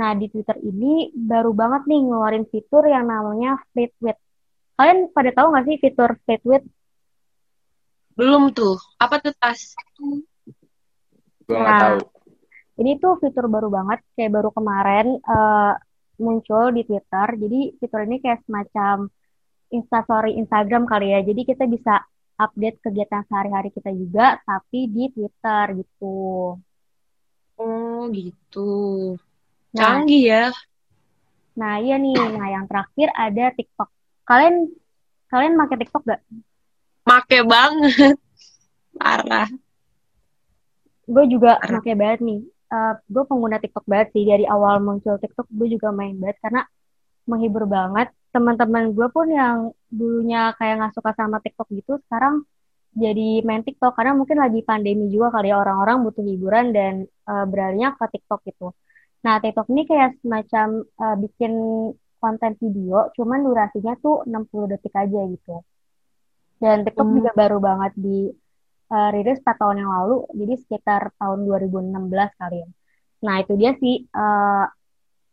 Nah, 0.00 0.10
di 0.16 0.32
Twitter 0.32 0.56
ini 0.64 1.12
baru 1.12 1.52
banget 1.52 1.84
nih 1.90 2.00
ngeluarin 2.08 2.46
fitur 2.48 2.88
yang 2.88 3.04
namanya 3.04 3.60
Fleetweet. 3.74 4.16
Kalian 4.80 5.12
pada 5.12 5.30
tahu 5.36 5.46
nggak 5.52 5.66
sih 5.68 5.76
fitur 5.76 6.10
Fleetweet? 6.24 6.64
Belum 8.14 8.50
tuh. 8.50 8.76
Apa 8.98 9.20
tuh 9.22 9.34
tas? 9.36 9.74
Gue 11.46 11.58
nah, 11.58 11.78
tahu. 11.78 11.98
Ini 12.80 12.96
tuh 12.96 13.20
fitur 13.20 13.50
baru 13.50 13.68
banget, 13.68 14.00
kayak 14.16 14.32
baru 14.32 14.50
kemarin 14.54 15.20
uh, 15.26 15.74
muncul 16.16 16.72
di 16.72 16.86
Twitter. 16.86 17.28
Jadi 17.36 17.60
fitur 17.76 18.00
ini 18.08 18.16
kayak 18.22 18.40
semacam 18.48 19.10
instastory 19.70 20.36
Instagram 20.40 20.84
kali 20.88 21.12
ya. 21.12 21.20
Jadi 21.22 21.42
kita 21.44 21.64
bisa 21.68 22.00
update 22.40 22.80
kegiatan 22.80 23.22
sehari-hari 23.28 23.68
kita 23.68 23.92
juga, 23.92 24.40
tapi 24.48 24.88
di 24.88 25.12
Twitter 25.12 25.64
gitu. 25.76 26.56
Oh 27.60 28.02
gitu. 28.08 28.72
Nah, 29.76 30.00
Canggih 30.00 30.24
ya. 30.24 30.44
Nah, 31.60 31.76
iya 31.84 32.00
nih. 32.00 32.16
Nah, 32.16 32.48
yang 32.48 32.64
terakhir 32.64 33.12
ada 33.12 33.52
TikTok. 33.52 33.88
Kalian 34.24 34.72
kalian 35.28 35.54
pakai 35.60 35.76
TikTok 35.84 36.02
gak? 36.08 36.20
Make 37.06 37.38
banget. 37.44 38.16
Parah. 38.98 39.48
Gue 41.06 41.24
juga 41.26 41.58
pakai 41.58 41.94
banget 41.96 42.20
nih. 42.22 42.40
Uh, 42.70 42.94
gue 43.10 43.24
pengguna 43.26 43.58
TikTok 43.58 43.82
banget 43.90 44.14
sih 44.14 44.22
dari 44.22 44.46
awal 44.46 44.78
muncul 44.78 45.18
TikTok 45.18 45.50
gue 45.50 45.74
juga 45.74 45.90
main 45.90 46.14
banget 46.14 46.38
karena 46.38 46.62
menghibur 47.26 47.66
banget 47.66 48.14
teman-teman 48.30 48.94
gue 48.94 49.10
pun 49.10 49.26
yang 49.26 49.74
dulunya 49.90 50.54
kayak 50.54 50.78
nggak 50.78 50.94
suka 50.94 51.10
sama 51.18 51.42
TikTok 51.42 51.66
gitu 51.74 51.98
sekarang 52.06 52.46
jadi 52.90 53.46
main 53.46 53.62
TikTok 53.62 53.94
karena 53.94 54.18
mungkin 54.18 54.42
lagi 54.42 54.66
pandemi 54.66 55.06
juga 55.14 55.30
kali 55.30 55.54
ya 55.54 55.62
orang-orang 55.62 56.02
butuh 56.02 56.26
hiburan 56.26 56.74
dan 56.74 57.06
uh, 57.30 57.46
beralihnya 57.46 57.94
ke 57.94 58.04
TikTok 58.18 58.42
gitu. 58.50 58.74
Nah, 59.22 59.38
TikTok 59.38 59.70
ini 59.70 59.82
kayak 59.86 60.18
semacam 60.18 60.66
uh, 60.98 61.16
bikin 61.22 61.52
konten 62.18 62.52
video, 62.58 63.08
cuman 63.14 63.46
durasinya 63.46 63.94
tuh 64.02 64.26
60 64.26 64.72
detik 64.74 64.94
aja 64.98 65.20
gitu. 65.30 65.62
Dan 66.60 66.84
TikTok 66.84 67.08
hmm. 67.08 67.16
juga 67.16 67.30
baru 67.32 67.58
banget 67.58 67.92
di 67.96 68.28
uh, 68.92 69.08
rilis 69.16 69.40
4 69.40 69.56
tahun 69.56 69.80
yang 69.80 69.90
lalu, 69.90 70.28
jadi 70.36 70.54
sekitar 70.60 71.02
tahun 71.16 71.48
2016 71.48 72.40
kali 72.40 72.56
ya. 72.60 72.68
Nah, 73.24 73.34
itu 73.40 73.52
dia 73.56 73.72
sih 73.80 74.04
uh, 74.12 74.68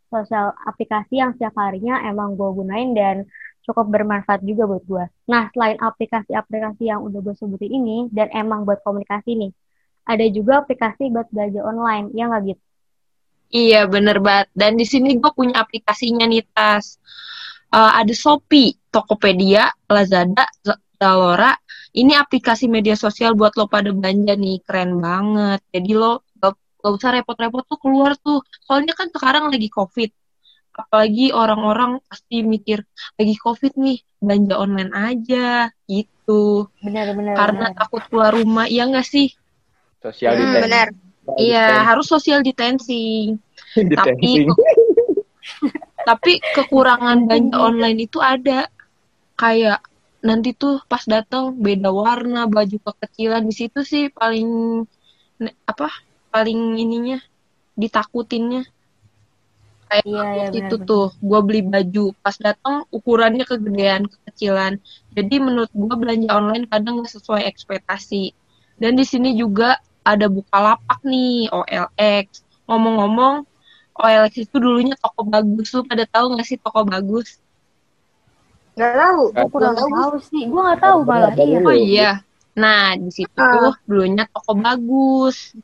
sosial 0.08 0.56
aplikasi 0.64 1.20
yang 1.20 1.36
setiap 1.36 1.52
harinya 1.60 2.00
emang 2.08 2.32
gue 2.32 2.48
gunain 2.56 2.96
dan 2.96 3.16
cukup 3.68 3.92
bermanfaat 3.92 4.40
juga 4.40 4.64
buat 4.64 4.84
gue. 4.88 5.04
Nah, 5.28 5.52
selain 5.52 5.76
aplikasi-aplikasi 5.76 6.88
yang 6.88 7.04
udah 7.04 7.20
gue 7.20 7.34
sebutin 7.36 7.68
ini, 7.68 8.08
dan 8.08 8.32
emang 8.32 8.64
buat 8.64 8.80
komunikasi 8.80 9.36
nih, 9.36 9.52
ada 10.08 10.24
juga 10.32 10.64
aplikasi 10.64 11.12
buat 11.12 11.28
belajar 11.28 11.68
online, 11.68 12.08
ya 12.16 12.32
nggak 12.32 12.42
gitu? 12.48 12.62
Iya 13.48 13.88
bener 13.88 14.20
banget. 14.20 14.48
Dan 14.56 14.76
di 14.76 14.84
sini 14.88 15.16
gue 15.16 15.32
punya 15.32 15.60
aplikasinya 15.60 16.24
nih 16.28 16.44
tas. 16.52 16.96
Uh, 17.68 17.92
ada 18.00 18.12
Shopee, 18.16 18.80
Tokopedia, 18.88 19.68
Lazada, 19.92 20.48
Zalora. 20.98 21.54
Ini 21.94 22.18
aplikasi 22.18 22.66
media 22.66 22.98
sosial 22.98 23.38
buat 23.38 23.54
lo 23.54 23.70
pada 23.70 23.94
belanja 23.94 24.34
nih, 24.34 24.60
keren 24.66 24.98
banget. 24.98 25.62
Jadi 25.70 25.90
lo 25.94 26.26
gak, 26.36 26.58
gak 26.82 26.92
usah 26.98 27.10
repot-repot 27.14 27.64
tuh 27.64 27.78
keluar 27.80 28.18
tuh. 28.18 28.42
Soalnya 28.66 28.92
kan 28.98 29.08
sekarang 29.08 29.48
lagi 29.48 29.70
COVID. 29.70 30.10
Apalagi 30.78 31.34
orang-orang 31.34 31.98
pasti 32.06 32.46
mikir 32.46 32.86
lagi 33.18 33.34
COVID 33.34 33.72
nih, 33.78 33.98
belanja 34.22 34.54
online 34.58 34.92
aja 34.94 35.48
gitu. 35.86 36.70
Benar-benar. 36.82 37.34
Karena 37.34 37.66
bener. 37.72 37.78
takut 37.78 38.02
keluar 38.10 38.30
rumah, 38.34 38.66
iya 38.66 38.86
gak 38.90 39.06
sih? 39.06 39.32
Sosial 40.02 40.38
hmm, 40.38 40.54
benar. 40.66 40.88
Iya, 41.38 41.82
harus 41.82 42.06
social 42.10 42.42
distancing. 42.42 43.38
tapi 43.74 44.48
tapi 46.08 46.32
kekurangan 46.54 47.26
belanja 47.26 47.56
online 47.58 47.98
itu 48.06 48.18
ada. 48.22 48.70
Kayak 49.38 49.87
nanti 50.18 50.50
tuh 50.54 50.82
pas 50.90 51.02
datang 51.06 51.54
beda 51.54 51.90
warna, 51.94 52.50
baju 52.50 52.76
kekecilan 52.82 53.42
di 53.46 53.54
situ 53.54 53.80
sih 53.86 54.04
paling 54.10 54.48
apa? 55.64 55.88
Paling 56.34 56.76
ininya 56.76 57.18
ditakutinnya. 57.78 58.66
Kayak 59.88 60.04
iya, 60.04 60.22
iya, 60.36 60.46
itu 60.52 60.76
bener, 60.76 60.84
tuh, 60.84 61.06
gue 61.16 61.40
beli 61.40 61.62
baju 61.64 62.12
pas 62.20 62.36
datang 62.36 62.84
ukurannya 62.92 63.48
kegedean, 63.48 64.04
kekecilan. 64.04 64.76
Jadi 65.16 65.36
menurut 65.40 65.72
gue 65.72 65.96
belanja 65.96 66.28
online 66.28 66.68
kadang 66.68 67.00
nggak 67.00 67.14
sesuai 67.16 67.48
ekspektasi. 67.48 68.36
Dan 68.76 69.00
di 69.00 69.08
sini 69.08 69.32
juga 69.32 69.80
ada 70.04 70.28
buka 70.28 70.56
lapak 70.60 71.00
nih 71.08 71.48
OLX. 71.48 72.44
Ngomong-ngomong, 72.68 73.48
OLX 73.96 74.32
itu 74.44 74.56
dulunya 74.60 74.92
toko 75.00 75.24
bagus. 75.24 75.72
Lu 75.72 75.82
pada 75.88 76.04
tahu 76.04 76.36
nggak 76.36 76.46
sih 76.46 76.60
toko 76.60 76.84
bagus? 76.84 77.40
Gak 78.78 78.94
tahu. 78.94 79.22
Gue 79.34 79.48
kurang 79.50 79.74
tahu 79.74 80.14
sih. 80.22 80.46
Gue 80.46 80.60
nggak 80.62 80.80
tahu 80.80 80.98
malah. 81.02 81.34
Iya. 81.34 81.58
Oh 81.66 81.74
iya. 81.74 82.10
Nah, 82.54 82.94
di 82.94 83.10
situ 83.10 83.34
uh. 83.34 83.74
tuh 83.74 83.74
dulunya 83.90 84.24
toko 84.30 84.54
bagus. 84.54 85.58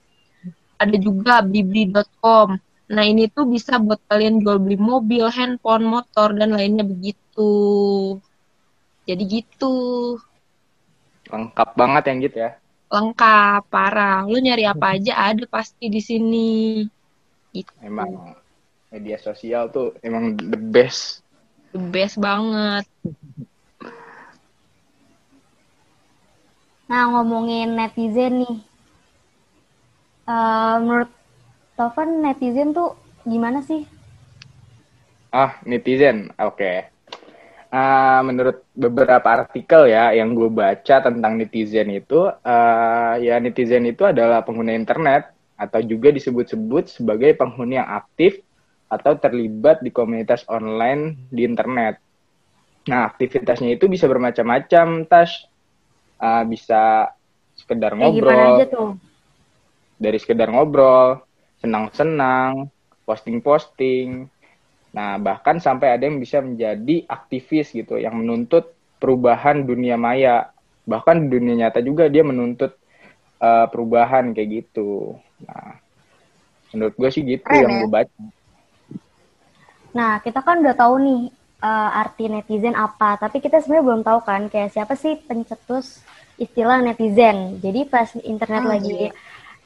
Ada 0.74 0.98
juga 0.98 1.40
blibli.com. 1.46 2.58
Nah, 2.90 3.04
ini 3.06 3.30
tuh 3.30 3.46
bisa 3.46 3.78
buat 3.78 4.02
kalian 4.10 4.42
jual 4.42 4.58
beli 4.60 4.76
mobil, 4.76 5.30
handphone, 5.30 5.86
motor, 5.86 6.34
dan 6.34 6.52
lainnya 6.52 6.82
begitu. 6.82 7.54
Jadi 9.06 9.22
gitu. 9.30 9.74
Lengkap 11.30 11.68
banget 11.78 12.02
yang 12.10 12.18
gitu 12.20 12.38
ya 12.42 12.52
lengkap 12.94 13.66
parah 13.66 14.22
lu 14.22 14.38
nyari 14.38 14.70
apa 14.70 14.94
aja 14.94 15.34
ada 15.34 15.42
pasti 15.50 15.90
di 15.90 15.98
sini 15.98 16.50
itu 17.50 17.72
emang 17.82 18.38
media 18.94 19.18
sosial 19.18 19.66
tuh 19.74 19.98
emang 20.06 20.38
the 20.38 20.54
best 20.54 21.23
the 21.74 21.82
best 21.90 22.22
banget. 22.22 22.86
Nah 26.86 27.02
ngomongin 27.10 27.74
netizen 27.74 28.46
nih. 28.46 28.56
Uh, 30.24 30.80
menurut 30.80 31.10
Tovan 31.74 32.22
netizen 32.22 32.70
tuh 32.70 32.94
gimana 33.26 33.60
sih? 33.66 33.82
Ah 35.34 35.58
netizen 35.66 36.30
oke. 36.38 36.54
Okay 36.54 36.94
uh, 37.74 38.20
menurut 38.22 38.62
beberapa 38.72 39.26
artikel 39.42 39.90
ya 39.90 40.14
yang 40.14 40.32
gue 40.32 40.46
baca 40.46 41.02
tentang 41.02 41.34
netizen 41.34 41.90
itu, 41.90 42.30
uh, 42.30 43.14
ya 43.18 43.42
netizen 43.42 43.84
itu 43.90 44.06
adalah 44.06 44.46
pengguna 44.46 44.72
internet 44.72 45.34
atau 45.58 45.82
juga 45.82 46.10
disebut-sebut 46.14 46.90
sebagai 46.90 47.34
penghuni 47.38 47.78
yang 47.78 47.90
aktif 47.90 48.42
atau 48.88 49.16
terlibat 49.18 49.80
di 49.80 49.90
komunitas 49.90 50.44
online 50.46 51.28
di 51.32 51.42
internet. 51.44 51.98
Nah, 52.88 53.08
aktivitasnya 53.08 53.74
itu 53.74 53.88
bisa 53.88 54.04
bermacam-macam, 54.04 55.08
Tas. 55.08 55.48
Uh, 56.20 56.44
bisa 56.46 57.10
sekedar 57.58 57.96
ngobrol. 57.96 58.60
Aja 58.60 58.66
tuh? 58.70 58.90
Dari 59.98 60.18
sekedar 60.20 60.52
ngobrol, 60.52 61.24
senang-senang, 61.58 62.68
posting-posting, 63.08 64.28
Nah, 64.94 65.18
bahkan 65.18 65.58
sampai 65.58 65.98
ada 65.98 66.06
yang 66.06 66.22
bisa 66.22 66.38
menjadi 66.38 67.02
aktivis 67.10 67.74
gitu, 67.74 67.98
yang 67.98 68.14
menuntut 68.14 68.70
perubahan 69.02 69.66
dunia 69.66 69.98
maya. 69.98 70.54
Bahkan 70.86 71.26
di 71.26 71.28
dunia 71.34 71.66
nyata 71.66 71.82
juga 71.82 72.06
dia 72.06 72.22
menuntut 72.22 72.78
uh, 73.42 73.66
perubahan 73.66 74.30
kayak 74.30 74.62
gitu. 74.62 75.18
Nah, 75.42 75.82
menurut 76.70 76.94
gue 76.94 77.10
sih 77.10 77.26
gitu 77.26 77.42
Keren, 77.42 77.58
yang 77.58 77.72
ya? 77.74 77.78
gue 77.82 77.90
baca 77.90 78.18
Nah, 79.94 80.18
kita 80.24 80.42
kan 80.42 80.58
udah 80.62 80.74
tahu 80.74 80.94
nih 81.06 81.22
uh, 81.62 81.90
arti 82.02 82.26
netizen 82.26 82.74
apa, 82.74 83.16
tapi 83.22 83.38
kita 83.38 83.62
sebenarnya 83.62 83.86
belum 83.86 84.02
tahu 84.02 84.18
kan 84.26 84.42
kayak 84.52 84.74
siapa 84.74 84.94
sih 84.98 85.14
pencetus 85.22 86.02
istilah 86.36 86.82
netizen. 86.82 87.62
Jadi 87.62 87.80
pas 87.86 88.10
internet 88.18 88.62
Oh, 88.66 88.70
lagi 88.74 88.90
iya. 89.08 89.14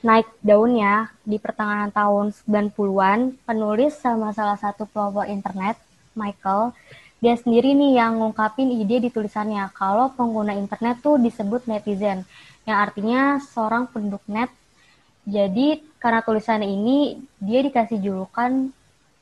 naik 0.04 0.28
daunnya 0.44 1.10
di 1.24 1.40
pertengahan 1.40 1.90
tahun 1.90 2.30
90-an, 2.44 3.18
penulis 3.48 3.96
sama 3.98 4.30
salah 4.36 4.60
satu 4.60 4.84
pelopor 4.84 5.26
internet, 5.26 5.80
Michael, 6.14 6.76
dia 7.18 7.34
sendiri 7.34 7.74
nih 7.74 7.98
yang 7.98 8.20
ngungkapin 8.22 8.70
ide 8.70 9.02
di 9.02 9.10
tulisannya 9.10 9.64
kalau 9.74 10.12
pengguna 10.14 10.54
internet 10.54 11.02
tuh 11.02 11.16
disebut 11.18 11.66
netizen, 11.66 12.22
yang 12.68 12.78
artinya 12.78 13.42
seorang 13.42 13.90
penduduk 13.90 14.22
net. 14.30 14.52
Jadi 15.26 15.82
karena 15.98 16.20
tulisannya 16.22 16.68
ini 16.68 16.98
dia 17.42 17.60
dikasih 17.60 17.98
julukan 18.00 18.70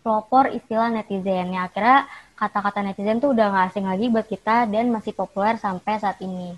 pelopor 0.06 0.44
istilah 0.58 0.88
netizen. 0.96 1.46
Ya 1.56 1.60
akhirnya 1.68 1.98
kata-kata 2.40 2.80
netizen 2.86 3.18
tuh 3.22 3.30
udah 3.34 3.46
gak 3.54 3.66
asing 3.74 3.86
lagi 3.90 4.06
buat 4.14 4.26
kita 4.34 4.56
dan 4.74 4.84
masih 4.96 5.12
populer 5.20 5.54
sampai 5.64 5.94
saat 6.02 6.18
ini. 6.28 6.50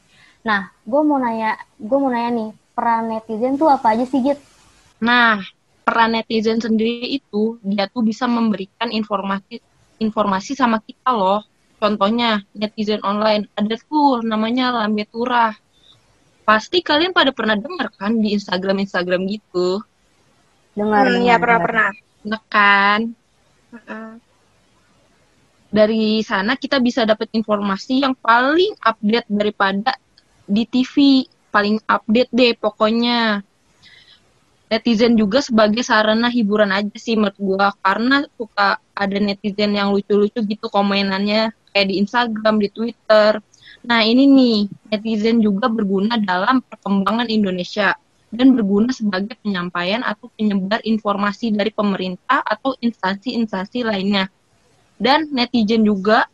Nah, 0.48 0.60
gue 0.90 1.00
mau 1.08 1.18
nanya, 1.24 1.50
gue 1.88 1.98
mau 2.02 2.10
nanya 2.14 2.30
nih, 2.38 2.50
peran 2.76 3.02
netizen 3.12 3.54
tuh 3.60 3.68
apa 3.76 3.86
aja 3.96 4.04
sih, 4.12 4.20
Git? 4.26 4.38
Nah, 5.08 5.36
peran 5.86 6.10
netizen 6.14 6.58
sendiri 6.66 7.06
itu 7.18 7.42
dia 7.70 7.84
tuh 7.94 8.02
bisa 8.10 8.24
memberikan 8.36 8.88
informasi 9.00 9.54
informasi 10.06 10.52
sama 10.60 10.78
kita 10.88 11.10
loh. 11.20 11.40
Contohnya 11.82 12.28
netizen 12.60 13.00
online 13.10 13.42
ada 13.60 13.74
tuh 13.90 14.08
namanya 14.30 14.64
Lambe 14.76 15.04
Turah. 15.12 15.52
Pasti 16.48 16.78
kalian 16.88 17.12
pada 17.18 17.30
pernah 17.38 17.56
dengar 17.64 17.88
kan 17.98 18.12
di 18.22 18.28
Instagram 18.36 18.76
Instagram 18.84 19.22
gitu, 19.34 19.68
Dengar, 20.78 21.06
Hmm, 21.06 21.22
ya 21.28 21.36
pernah 21.42 21.60
dengar. 21.60 21.66
pernah. 21.66 21.90
Nah 22.30 22.42
kan? 22.54 23.00
Dari 25.68 26.24
sana 26.24 26.56
kita 26.56 26.80
bisa 26.80 27.04
dapat 27.04 27.28
informasi 27.36 28.00
yang 28.00 28.16
paling 28.16 28.72
update 28.80 29.28
daripada 29.28 29.92
di 30.48 30.64
TV, 30.64 31.28
paling 31.52 31.76
update 31.84 32.32
deh 32.32 32.56
pokoknya. 32.56 33.44
Netizen 34.68 35.16
juga 35.16 35.40
sebagai 35.40 35.80
sarana 35.80 36.28
hiburan 36.28 36.72
aja 36.72 36.96
sih 36.96 37.16
menurut 37.16 37.36
gua. 37.40 37.68
Karena 37.80 38.24
suka 38.36 38.80
ada 38.92 39.16
netizen 39.20 39.76
yang 39.76 39.92
lucu-lucu 39.92 40.40
gitu 40.44 40.66
komenannya. 40.68 41.52
Kayak 41.72 41.86
di 41.88 41.94
Instagram, 42.00 42.60
di 42.60 42.68
Twitter. 42.72 43.40
Nah, 43.84 44.00
ini 44.04 44.24
nih, 44.28 44.56
netizen 44.92 45.40
juga 45.40 45.68
berguna 45.72 46.20
dalam 46.20 46.60
perkembangan 46.64 47.28
Indonesia 47.28 47.96
dan 48.28 48.52
berguna 48.52 48.92
sebagai 48.92 49.36
penyampaian 49.40 50.04
atau 50.04 50.28
penyebar 50.36 50.84
informasi 50.84 51.52
dari 51.52 51.72
pemerintah 51.72 52.44
atau 52.44 52.76
instansi-instansi 52.76 53.88
lainnya. 53.88 54.28
Dan 55.00 55.32
netizen 55.32 55.86
juga 55.86 56.28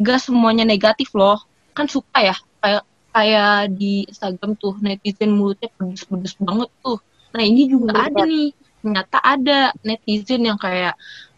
gak 0.00 0.20
semuanya 0.26 0.66
negatif 0.66 1.14
loh. 1.14 1.38
Kan 1.76 1.86
suka 1.86 2.18
ya 2.18 2.36
kayak 2.60 2.82
kayak 3.10 3.54
di 3.74 4.06
Instagram 4.06 4.58
tuh 4.58 4.74
netizen 4.82 5.34
mulutnya 5.34 5.70
pedes-pedes 5.78 6.34
banget 6.42 6.70
tuh. 6.82 6.98
Nah, 7.30 7.42
ini 7.46 7.70
juga 7.70 7.94
Bener 7.94 8.06
ada 8.10 8.22
nih. 8.26 8.50
Ternyata 8.80 9.18
ada 9.20 9.58
netizen 9.84 10.42
yang 10.48 10.58
kayak 10.58 10.96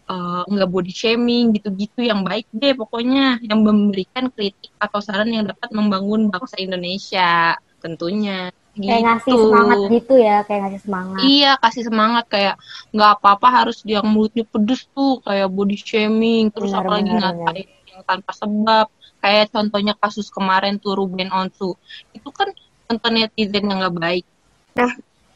eh, 0.08 0.42
nggak 0.46 0.70
body 0.72 0.92
shaming 0.94 1.52
gitu-gitu 1.52 2.06
yang 2.06 2.22
baik 2.24 2.46
deh 2.54 2.72
pokoknya 2.72 3.42
yang 3.44 3.60
memberikan 3.66 4.30
kritik 4.30 4.72
atau 4.78 5.02
saran 5.02 5.28
yang 5.28 5.44
dapat 5.44 5.68
membangun 5.74 6.30
bangsa 6.30 6.56
Indonesia 6.62 7.58
tentunya 7.82 8.54
Kayak 8.72 9.00
ngasih 9.04 9.32
Gitu. 9.36 9.44
semangat 9.44 9.78
gitu 9.92 10.14
ya, 10.16 10.36
kayak 10.48 10.60
ngasih 10.64 10.80
semangat. 10.80 11.20
Iya, 11.28 11.52
kasih 11.60 11.82
semangat 11.84 12.24
kayak 12.32 12.54
nggak 12.96 13.10
apa-apa 13.20 13.48
harus 13.52 13.78
yang 13.84 14.06
mulutnya 14.08 14.44
pedes 14.48 14.88
tuh 14.96 15.20
kayak 15.20 15.48
body 15.52 15.76
shaming 15.76 16.48
terus 16.48 16.72
Benar, 16.72 16.80
apalagi 16.80 17.10
benar, 17.12 17.32
ngatain 17.36 17.68
yang 17.92 18.02
tanpa 18.08 18.32
sebab 18.32 18.86
kayak 19.20 19.46
contohnya 19.52 19.94
kasus 20.00 20.32
kemarin 20.32 20.80
tuh 20.80 20.96
Ruben 20.96 21.28
Onsu 21.28 21.76
itu 22.16 22.28
kan 22.32 22.48
contoh 22.88 23.10
netizen 23.12 23.68
yang 23.68 23.78
nggak 23.84 23.96
baik. 24.00 24.24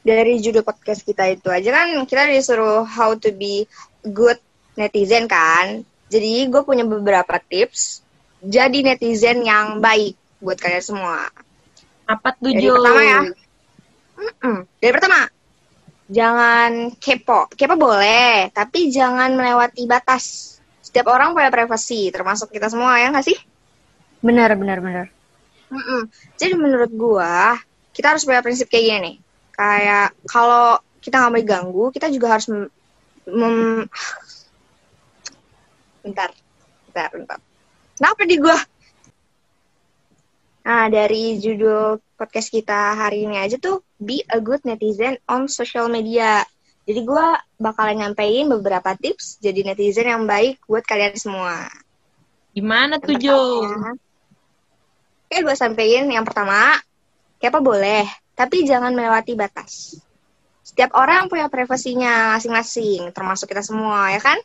Dari 0.07 0.39
judul 0.41 0.65
podcast 0.65 1.05
kita 1.05 1.29
itu 1.29 1.53
aja 1.53 1.69
kan 1.71 1.93
kita 2.09 2.31
disuruh 2.33 2.89
how 2.89 3.13
to 3.13 3.35
be 3.37 3.69
good 4.17 4.41
netizen 4.81 5.29
kan. 5.29 5.85
Jadi 6.09 6.49
gue 6.49 6.63
punya 6.65 6.89
beberapa 6.89 7.37
tips 7.37 8.01
jadi 8.41 8.81
netizen 8.81 9.45
yang 9.45 9.83
baik 9.85 10.17
buat 10.41 10.57
kalian 10.57 10.85
semua. 10.85 11.29
Apa 12.07 12.29
tuh 12.39 12.55
Dari 12.55 12.63
Jo? 12.63 12.79
pertama 12.79 13.03
ya. 13.03 13.21
Mm-mm. 14.17 14.57
Dari 14.79 14.93
pertama, 14.95 15.21
jangan 16.07 16.95
kepo. 16.97 17.51
Kepo 17.53 17.75
boleh, 17.75 18.49
tapi 18.55 18.89
jangan 18.95 19.35
melewati 19.35 19.85
batas. 19.91 20.57
Setiap 20.81 21.11
orang 21.11 21.35
punya 21.35 21.51
privasi, 21.51 22.15
termasuk 22.15 22.55
kita 22.55 22.71
semua 22.71 22.97
ya 23.03 23.11
nggak 23.11 23.27
sih? 23.27 23.37
Benar, 24.23 24.55
benar, 24.55 24.79
benar. 24.81 25.07
Mm-mm. 25.67 26.07
Jadi 26.39 26.55
menurut 26.55 26.91
gua, 26.95 27.59
kita 27.91 28.15
harus 28.15 28.23
punya 28.23 28.41
prinsip 28.41 28.71
kayak 28.71 28.85
gini 28.87 28.99
nih. 29.03 29.17
Kayak 29.51 30.15
kalau 30.31 30.79
kita 31.03 31.19
nggak 31.19 31.31
mau 31.35 31.41
diganggu, 31.43 31.85
kita 31.91 32.07
juga 32.15 32.39
harus 32.39 32.47
mem... 32.49 32.71
mem- 33.27 33.91
bentar, 36.07 36.31
bentar, 36.87 37.11
bentar. 37.11 37.39
Kenapa 37.99 38.23
di 38.23 38.37
gua? 38.39 38.57
Nah, 40.67 40.91
dari 40.91 41.39
judul 41.39 42.03
podcast 42.19 42.51
kita 42.51 42.99
hari 42.99 43.23
ini 43.23 43.39
aja 43.39 43.55
tuh, 43.55 43.87
be 44.03 44.27
a 44.27 44.43
good 44.43 44.59
netizen 44.67 45.15
on 45.31 45.47
social 45.47 45.87
media. 45.87 46.43
Jadi 46.83 47.07
gua 47.07 47.39
bakalan 47.55 48.03
nyampein 48.03 48.51
beberapa 48.51 48.99
tips 48.99 49.39
jadi 49.39 49.63
netizen 49.63 50.11
yang 50.11 50.27
baik 50.27 50.59
buat 50.67 50.83
kalian 50.83 51.15
semua. 51.15 51.71
Gimana 52.51 52.99
tuh 52.99 53.15
Jo? 53.15 53.63
Oke, 55.27 55.39
gue 55.43 55.55
sampein 55.59 56.07
yang 56.11 56.27
pertama, 56.27 56.79
kepo 57.39 57.63
boleh, 57.63 58.07
tapi 58.35 58.67
jangan 58.67 58.91
melewati 58.91 59.39
batas. 59.39 60.03
Setiap 60.67 60.95
orang 60.99 61.31
punya 61.31 61.47
privasinya 61.47 62.39
masing-masing, 62.39 63.15
termasuk 63.15 63.51
kita 63.51 63.63
semua, 63.63 64.11
ya 64.15 64.19
kan? 64.23 64.39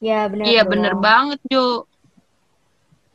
Ya, 0.00 0.28
benar. 0.28 0.44
Iya 0.44 0.62
bener 0.68 0.92
banget 0.96 1.40
Jo. 1.48 1.88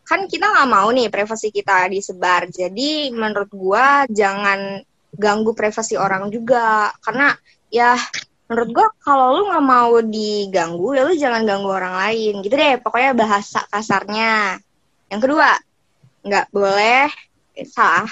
Kan 0.03 0.27
kita 0.27 0.51
nggak 0.51 0.69
mau 0.69 0.91
nih 0.91 1.07
privasi 1.07 1.47
kita 1.47 1.87
disebar, 1.87 2.51
jadi 2.51 3.07
menurut 3.15 3.51
gua 3.55 4.03
jangan 4.11 4.83
ganggu 5.15 5.55
privasi 5.55 5.95
orang 5.95 6.27
juga, 6.27 6.91
karena 6.99 7.31
ya 7.71 7.95
menurut 8.51 8.69
gua 8.75 8.87
kalau 8.99 9.39
lu 9.39 9.41
nggak 9.47 9.65
mau 9.65 9.93
diganggu, 10.03 10.87
ya 10.91 11.07
lu 11.07 11.15
jangan 11.15 11.47
ganggu 11.47 11.71
orang 11.71 11.95
lain, 12.03 12.43
gitu 12.43 12.55
deh. 12.59 12.75
Pokoknya 12.83 13.11
bahasa 13.15 13.63
kasarnya. 13.71 14.59
Yang 15.07 15.21
kedua, 15.23 15.49
nggak 16.27 16.45
boleh 16.51 17.07
eh, 17.55 17.67
salah. 17.67 18.11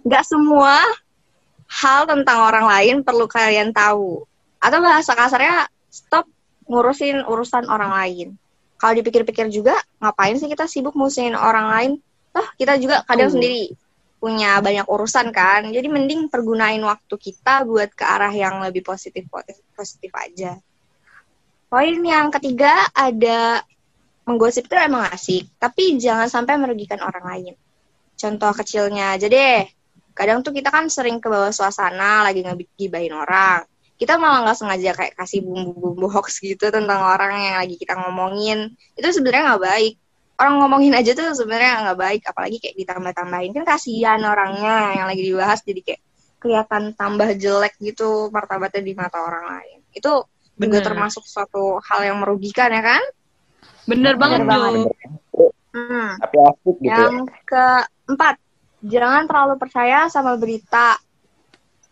Nggak 0.00 0.24
semua 0.24 0.80
hal 1.66 2.08
tentang 2.08 2.38
orang 2.40 2.66
lain 2.72 2.96
perlu 3.04 3.28
kalian 3.28 3.76
tahu. 3.76 4.24
Atau 4.64 4.80
bahasa 4.80 5.12
kasarnya 5.12 5.68
stop 5.92 6.24
ngurusin 6.66 7.22
urusan 7.28 7.68
orang 7.68 7.92
lain 7.92 8.28
kalau 8.76 8.92
dipikir-pikir 9.00 9.48
juga 9.52 9.76
ngapain 9.98 10.36
sih 10.36 10.48
kita 10.48 10.68
sibuk 10.68 10.92
ngurusin 10.96 11.36
orang 11.36 11.66
lain 11.72 11.92
toh 12.32 12.46
kita 12.60 12.76
juga 12.76 13.02
kadang 13.08 13.32
Betul. 13.32 13.36
sendiri 13.40 13.62
punya 14.16 14.58
banyak 14.64 14.86
urusan 14.88 15.28
kan 15.32 15.68
jadi 15.72 15.88
mending 15.88 16.32
pergunain 16.32 16.80
waktu 16.80 17.14
kita 17.16 17.68
buat 17.68 17.92
ke 17.92 18.04
arah 18.04 18.32
yang 18.32 18.64
lebih 18.64 18.80
positif 18.80 19.28
positif, 19.28 19.64
positif 19.76 20.10
aja 20.16 20.56
poin 21.68 21.96
yang 22.00 22.32
ketiga 22.32 22.88
ada 22.96 23.60
menggosip 24.26 24.66
itu 24.66 24.74
emang 24.74 25.06
asik, 25.14 25.46
tapi 25.56 25.96
jangan 26.02 26.26
sampai 26.26 26.58
merugikan 26.58 26.98
orang 26.98 27.24
lain. 27.24 27.54
Contoh 28.18 28.50
kecilnya 28.50 29.14
aja 29.14 29.30
deh. 29.30 29.62
Kadang 30.12 30.42
tuh 30.42 30.50
kita 30.50 30.74
kan 30.74 30.90
sering 30.90 31.22
ke 31.22 31.30
bawah 31.30 31.54
suasana 31.54 32.26
lagi 32.26 32.42
ngegibahin 32.42 33.14
orang. 33.14 33.62
Kita 33.96 34.20
malah 34.20 34.44
nggak 34.44 34.56
sengaja 34.60 34.90
kayak 34.92 35.14
kasih 35.16 35.40
bumbu-bumbu 35.40 36.06
hoax 36.12 36.44
gitu 36.44 36.68
tentang 36.68 37.00
orang 37.00 37.32
yang 37.32 37.56
lagi 37.56 37.80
kita 37.80 37.96
ngomongin. 37.96 38.76
Itu 38.92 39.08
sebenarnya 39.08 39.56
nggak 39.56 39.64
baik. 39.64 39.94
Orang 40.36 40.54
ngomongin 40.60 40.92
aja 40.92 41.16
tuh 41.16 41.32
sebenarnya 41.32 41.80
nggak 41.88 41.98
baik, 41.98 42.22
apalagi 42.28 42.56
kayak 42.60 42.76
ditambah-tambahin. 42.76 43.50
Kan 43.56 43.64
kasihan 43.64 44.20
orangnya 44.20 45.00
yang 45.00 45.06
lagi 45.08 45.22
dibahas 45.24 45.64
jadi 45.64 45.80
kayak 45.80 46.00
kelihatan 46.36 46.92
tambah 46.92 47.32
jelek 47.40 47.74
gitu 47.80 48.28
martabatnya 48.28 48.84
di 48.84 48.92
mata 48.92 49.18
orang 49.24 49.48
lain. 49.48 49.78
Itu 49.96 50.28
juga 50.56 50.80
Bener. 50.80 50.84
termasuk 50.84 51.24
suatu 51.24 51.80
hal 51.80 52.00
yang 52.04 52.20
merugikan 52.20 52.68
ya 52.72 52.84
kan? 52.84 53.02
Bener 53.88 54.20
banget 54.20 54.44
Bener 54.44 54.50
banget. 54.52 54.72
Jo. 55.32 55.52
Hmm. 55.76 56.16
tapi 56.16 56.36
asik 56.40 56.76
gitu 56.80 56.88
ya. 56.88 56.96
Yang 56.96 57.16
keempat, 57.44 58.34
jangan 58.80 59.22
terlalu 59.28 59.54
percaya 59.60 60.08
sama 60.08 60.32
berita. 60.40 60.96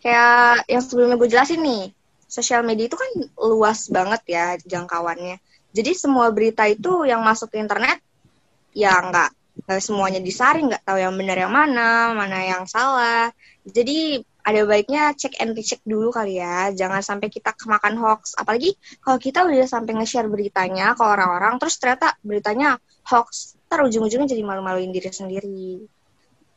Kayak 0.04 0.68
yang 0.68 0.82
sebelumnya 0.84 1.16
gue 1.16 1.28
jelasin 1.32 1.64
nih, 1.64 1.88
sosial 2.28 2.60
media 2.60 2.92
itu 2.92 2.96
kan 3.00 3.10
luas 3.40 3.88
banget 3.88 4.20
ya 4.28 4.46
jangkauannya. 4.60 5.40
Jadi 5.72 5.90
semua 5.96 6.28
berita 6.28 6.68
itu 6.68 7.08
yang 7.08 7.24
masuk 7.24 7.48
ke 7.48 7.56
internet, 7.56 8.04
ya 8.76 8.92
nggak 9.00 9.32
nggak 9.64 9.80
semuanya 9.80 10.20
disaring, 10.20 10.68
nggak 10.68 10.84
tahu 10.84 10.98
yang 11.00 11.14
benar 11.16 11.40
yang 11.40 11.52
mana, 11.56 12.12
mana 12.12 12.38
yang 12.44 12.68
salah. 12.68 13.32
Jadi 13.64 14.20
ada 14.44 14.60
baiknya 14.68 15.16
cek 15.16 15.40
and 15.40 15.56
recheck 15.56 15.80
dulu 15.88 16.12
kali 16.12 16.36
ya. 16.36 16.68
Jangan 16.76 17.00
sampai 17.00 17.32
kita 17.32 17.56
kemakan 17.56 17.96
hoax. 17.96 18.36
Apalagi 18.36 18.76
kalau 19.00 19.16
kita 19.16 19.40
udah 19.48 19.64
sampai 19.64 19.96
nge-share 19.96 20.28
beritanya 20.28 20.92
ke 20.92 21.00
orang-orang, 21.00 21.56
terus 21.56 21.80
ternyata 21.80 22.12
beritanya 22.20 22.76
hoax, 23.08 23.56
ntar 23.72 23.88
ujung-ujungnya 23.88 24.28
jadi 24.28 24.44
malu-maluin 24.44 24.92
diri 24.92 25.08
sendiri. 25.08 25.88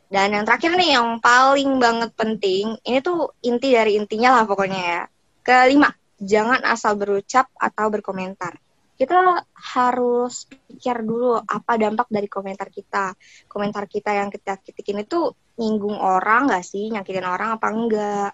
Dan 0.07 0.31
yang 0.31 0.47
terakhir 0.47 0.71
nih, 0.79 0.95
yang 0.95 1.19
paling 1.19 1.83
banget 1.83 2.11
penting, 2.15 2.79
ini 2.87 3.03
tuh 3.03 3.35
inti 3.43 3.75
dari 3.75 3.99
intinya 3.99 4.39
lah 4.39 4.43
pokoknya 4.47 4.81
ya. 4.81 5.01
Kelima, 5.43 5.91
jangan 6.15 6.63
asal 6.63 6.95
berucap 6.95 7.51
atau 7.59 7.91
berkomentar 7.91 8.55
kita 8.97 9.45
harus 9.53 10.49
pikir 10.49 11.05
dulu 11.05 11.37
apa 11.37 11.77
dampak 11.77 12.09
dari 12.09 12.25
komentar 12.25 12.73
kita. 12.73 13.13
Komentar 13.45 13.85
kita 13.85 14.09
yang 14.09 14.33
kita 14.33 14.57
ketikin 14.57 15.05
itu 15.05 15.37
nyinggung 15.61 16.01
orang 16.01 16.49
gak 16.49 16.65
sih, 16.65 16.89
nyakitin 16.89 17.29
orang 17.29 17.61
apa 17.61 17.67
enggak. 17.69 18.31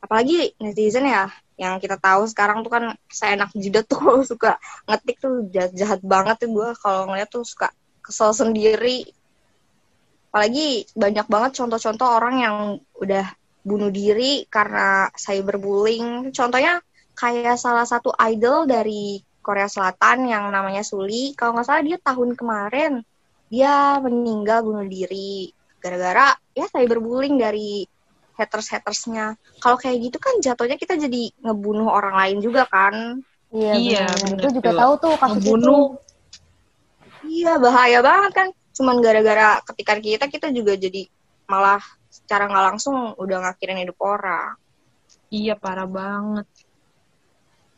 Apalagi 0.00 0.56
netizen 0.56 1.04
ya, 1.04 1.28
yang 1.60 1.76
kita 1.76 2.00
tahu 2.00 2.24
sekarang 2.24 2.64
tuh 2.64 2.72
kan 2.72 2.84
saya 3.12 3.36
enak 3.36 3.52
jidat 3.52 3.84
tuh 3.84 4.00
suka 4.30 4.56
ngetik 4.88 5.20
tuh 5.20 5.44
jahat, 5.52 5.72
jahat 5.76 6.00
banget 6.00 6.40
tuh 6.40 6.48
gue 6.48 6.68
kalau 6.80 7.12
ngeliat 7.12 7.28
tuh 7.28 7.44
suka 7.44 7.68
kesel 8.00 8.32
sendiri. 8.32 9.04
Apalagi 10.30 10.86
banyak 10.94 11.26
banget 11.26 11.52
contoh-contoh 11.58 12.06
orang 12.06 12.36
yang 12.38 12.56
udah 13.02 13.26
bunuh 13.66 13.90
diri 13.90 14.46
karena 14.46 15.10
cyberbullying. 15.18 16.30
Contohnya 16.30 16.78
kayak 17.18 17.58
salah 17.58 17.84
satu 17.84 18.14
idol 18.30 18.64
dari 18.64 19.18
Korea 19.42 19.66
Selatan 19.66 20.30
yang 20.30 20.46
namanya 20.54 20.86
Suli. 20.86 21.34
Kalau 21.34 21.58
nggak 21.58 21.66
salah 21.66 21.82
dia 21.82 21.98
tahun 21.98 22.38
kemarin 22.38 23.02
dia 23.50 23.98
meninggal 23.98 24.62
bunuh 24.62 24.86
diri 24.86 25.50
gara-gara 25.82 26.38
ya 26.54 26.70
cyberbullying 26.70 27.34
dari 27.34 27.82
haters-hatersnya. 28.38 29.36
Kalau 29.60 29.76
kayak 29.76 29.98
gitu 30.08 30.16
kan 30.22 30.38
jatuhnya 30.38 30.78
kita 30.78 30.96
jadi 30.96 31.34
ngebunuh 31.44 31.90
orang 31.90 32.14
lain 32.16 32.38
juga 32.40 32.64
kan. 32.70 33.20
Iya, 33.50 33.74
iya 33.74 34.06
itu 34.38 34.62
juga 34.62 34.70
tahu 34.78 34.92
tuh 35.02 35.14
kasus 35.18 35.42
ngebunuh. 35.42 35.66
itu. 35.66 35.76
Iya, 37.20 37.58
bahaya 37.58 38.00
banget 38.00 38.32
kan. 38.32 38.48
Cuman 38.80 38.96
gara-gara 39.04 39.60
ketika 39.68 40.00
kita 40.00 40.24
kita 40.32 40.48
juga 40.48 40.72
jadi 40.80 41.04
malah 41.44 41.84
secara 42.08 42.48
nggak 42.48 42.64
langsung 42.72 43.12
udah 43.20 43.44
ngakhirin 43.44 43.84
hidup 43.84 44.00
orang. 44.00 44.56
Iya, 45.28 45.60
parah 45.60 45.84
banget. 45.84 46.48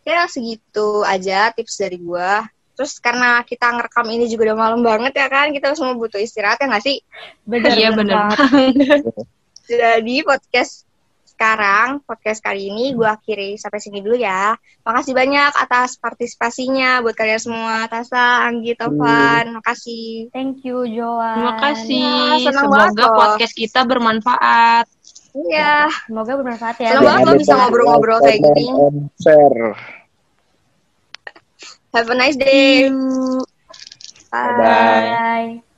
Ya 0.07 0.31
segitu 0.31 1.03
aja 1.03 1.51
tips 1.51 1.83
dari 1.83 1.99
gue 1.99 2.31
terus 2.73 2.97
karena 2.99 3.45
kita 3.45 3.69
ngerekam 3.69 4.09
ini 4.09 4.27
juga 4.33 4.51
udah 4.51 4.59
malam 4.59 4.81
banget 4.81 5.13
ya 5.13 5.29
kan 5.29 5.53
kita 5.53 5.77
semua 5.77 5.93
butuh 5.93 6.17
istirahat 6.17 6.57
ya 6.57 6.67
nggak 6.73 6.85
sih? 6.85 6.99
Benar 7.45 7.77
iya 7.77 7.91
benar 7.93 8.33
jadi 9.69 10.17
podcast 10.27 10.89
sekarang 11.43 11.99
podcast 12.07 12.39
kali 12.39 12.71
ini 12.71 12.95
gue 12.95 13.03
akhiri 13.03 13.59
sampai 13.59 13.83
sini 13.83 13.99
dulu 13.99 14.15
ya 14.15 14.55
makasih 14.87 15.11
banyak 15.11 15.51
atas 15.59 15.99
partisipasinya 15.99 17.03
buat 17.03 17.19
kalian 17.19 17.43
semua 17.43 17.91
Tasa 17.91 18.47
Anggi 18.47 18.79
Tovan 18.79 19.59
makasih 19.59 20.31
thank 20.31 20.63
you 20.63 20.87
Joan 20.87 21.43
terima 21.43 21.55
kasih 21.59 22.39
ya, 22.47 22.55
semoga 22.55 23.07
podcast 23.11 23.59
kita 23.59 23.83
bermanfaat 23.83 24.87
Iya. 25.33 25.89
Semoga 26.05 26.37
bermanfaat 26.37 26.77
ya. 26.77 26.93
Senang 26.93 27.09
banget 27.09 27.25
lo 27.25 27.33
bisa 27.41 27.57
ngobrol-ngobrol 27.57 28.21
kayak 28.21 28.45
gini. 28.53 28.69
Share. 29.17 29.73
Have 31.97 32.13
a 32.13 32.17
nice 32.21 32.37
day. 32.37 32.93
Bye. 34.29 34.61
Bye. 34.61 35.72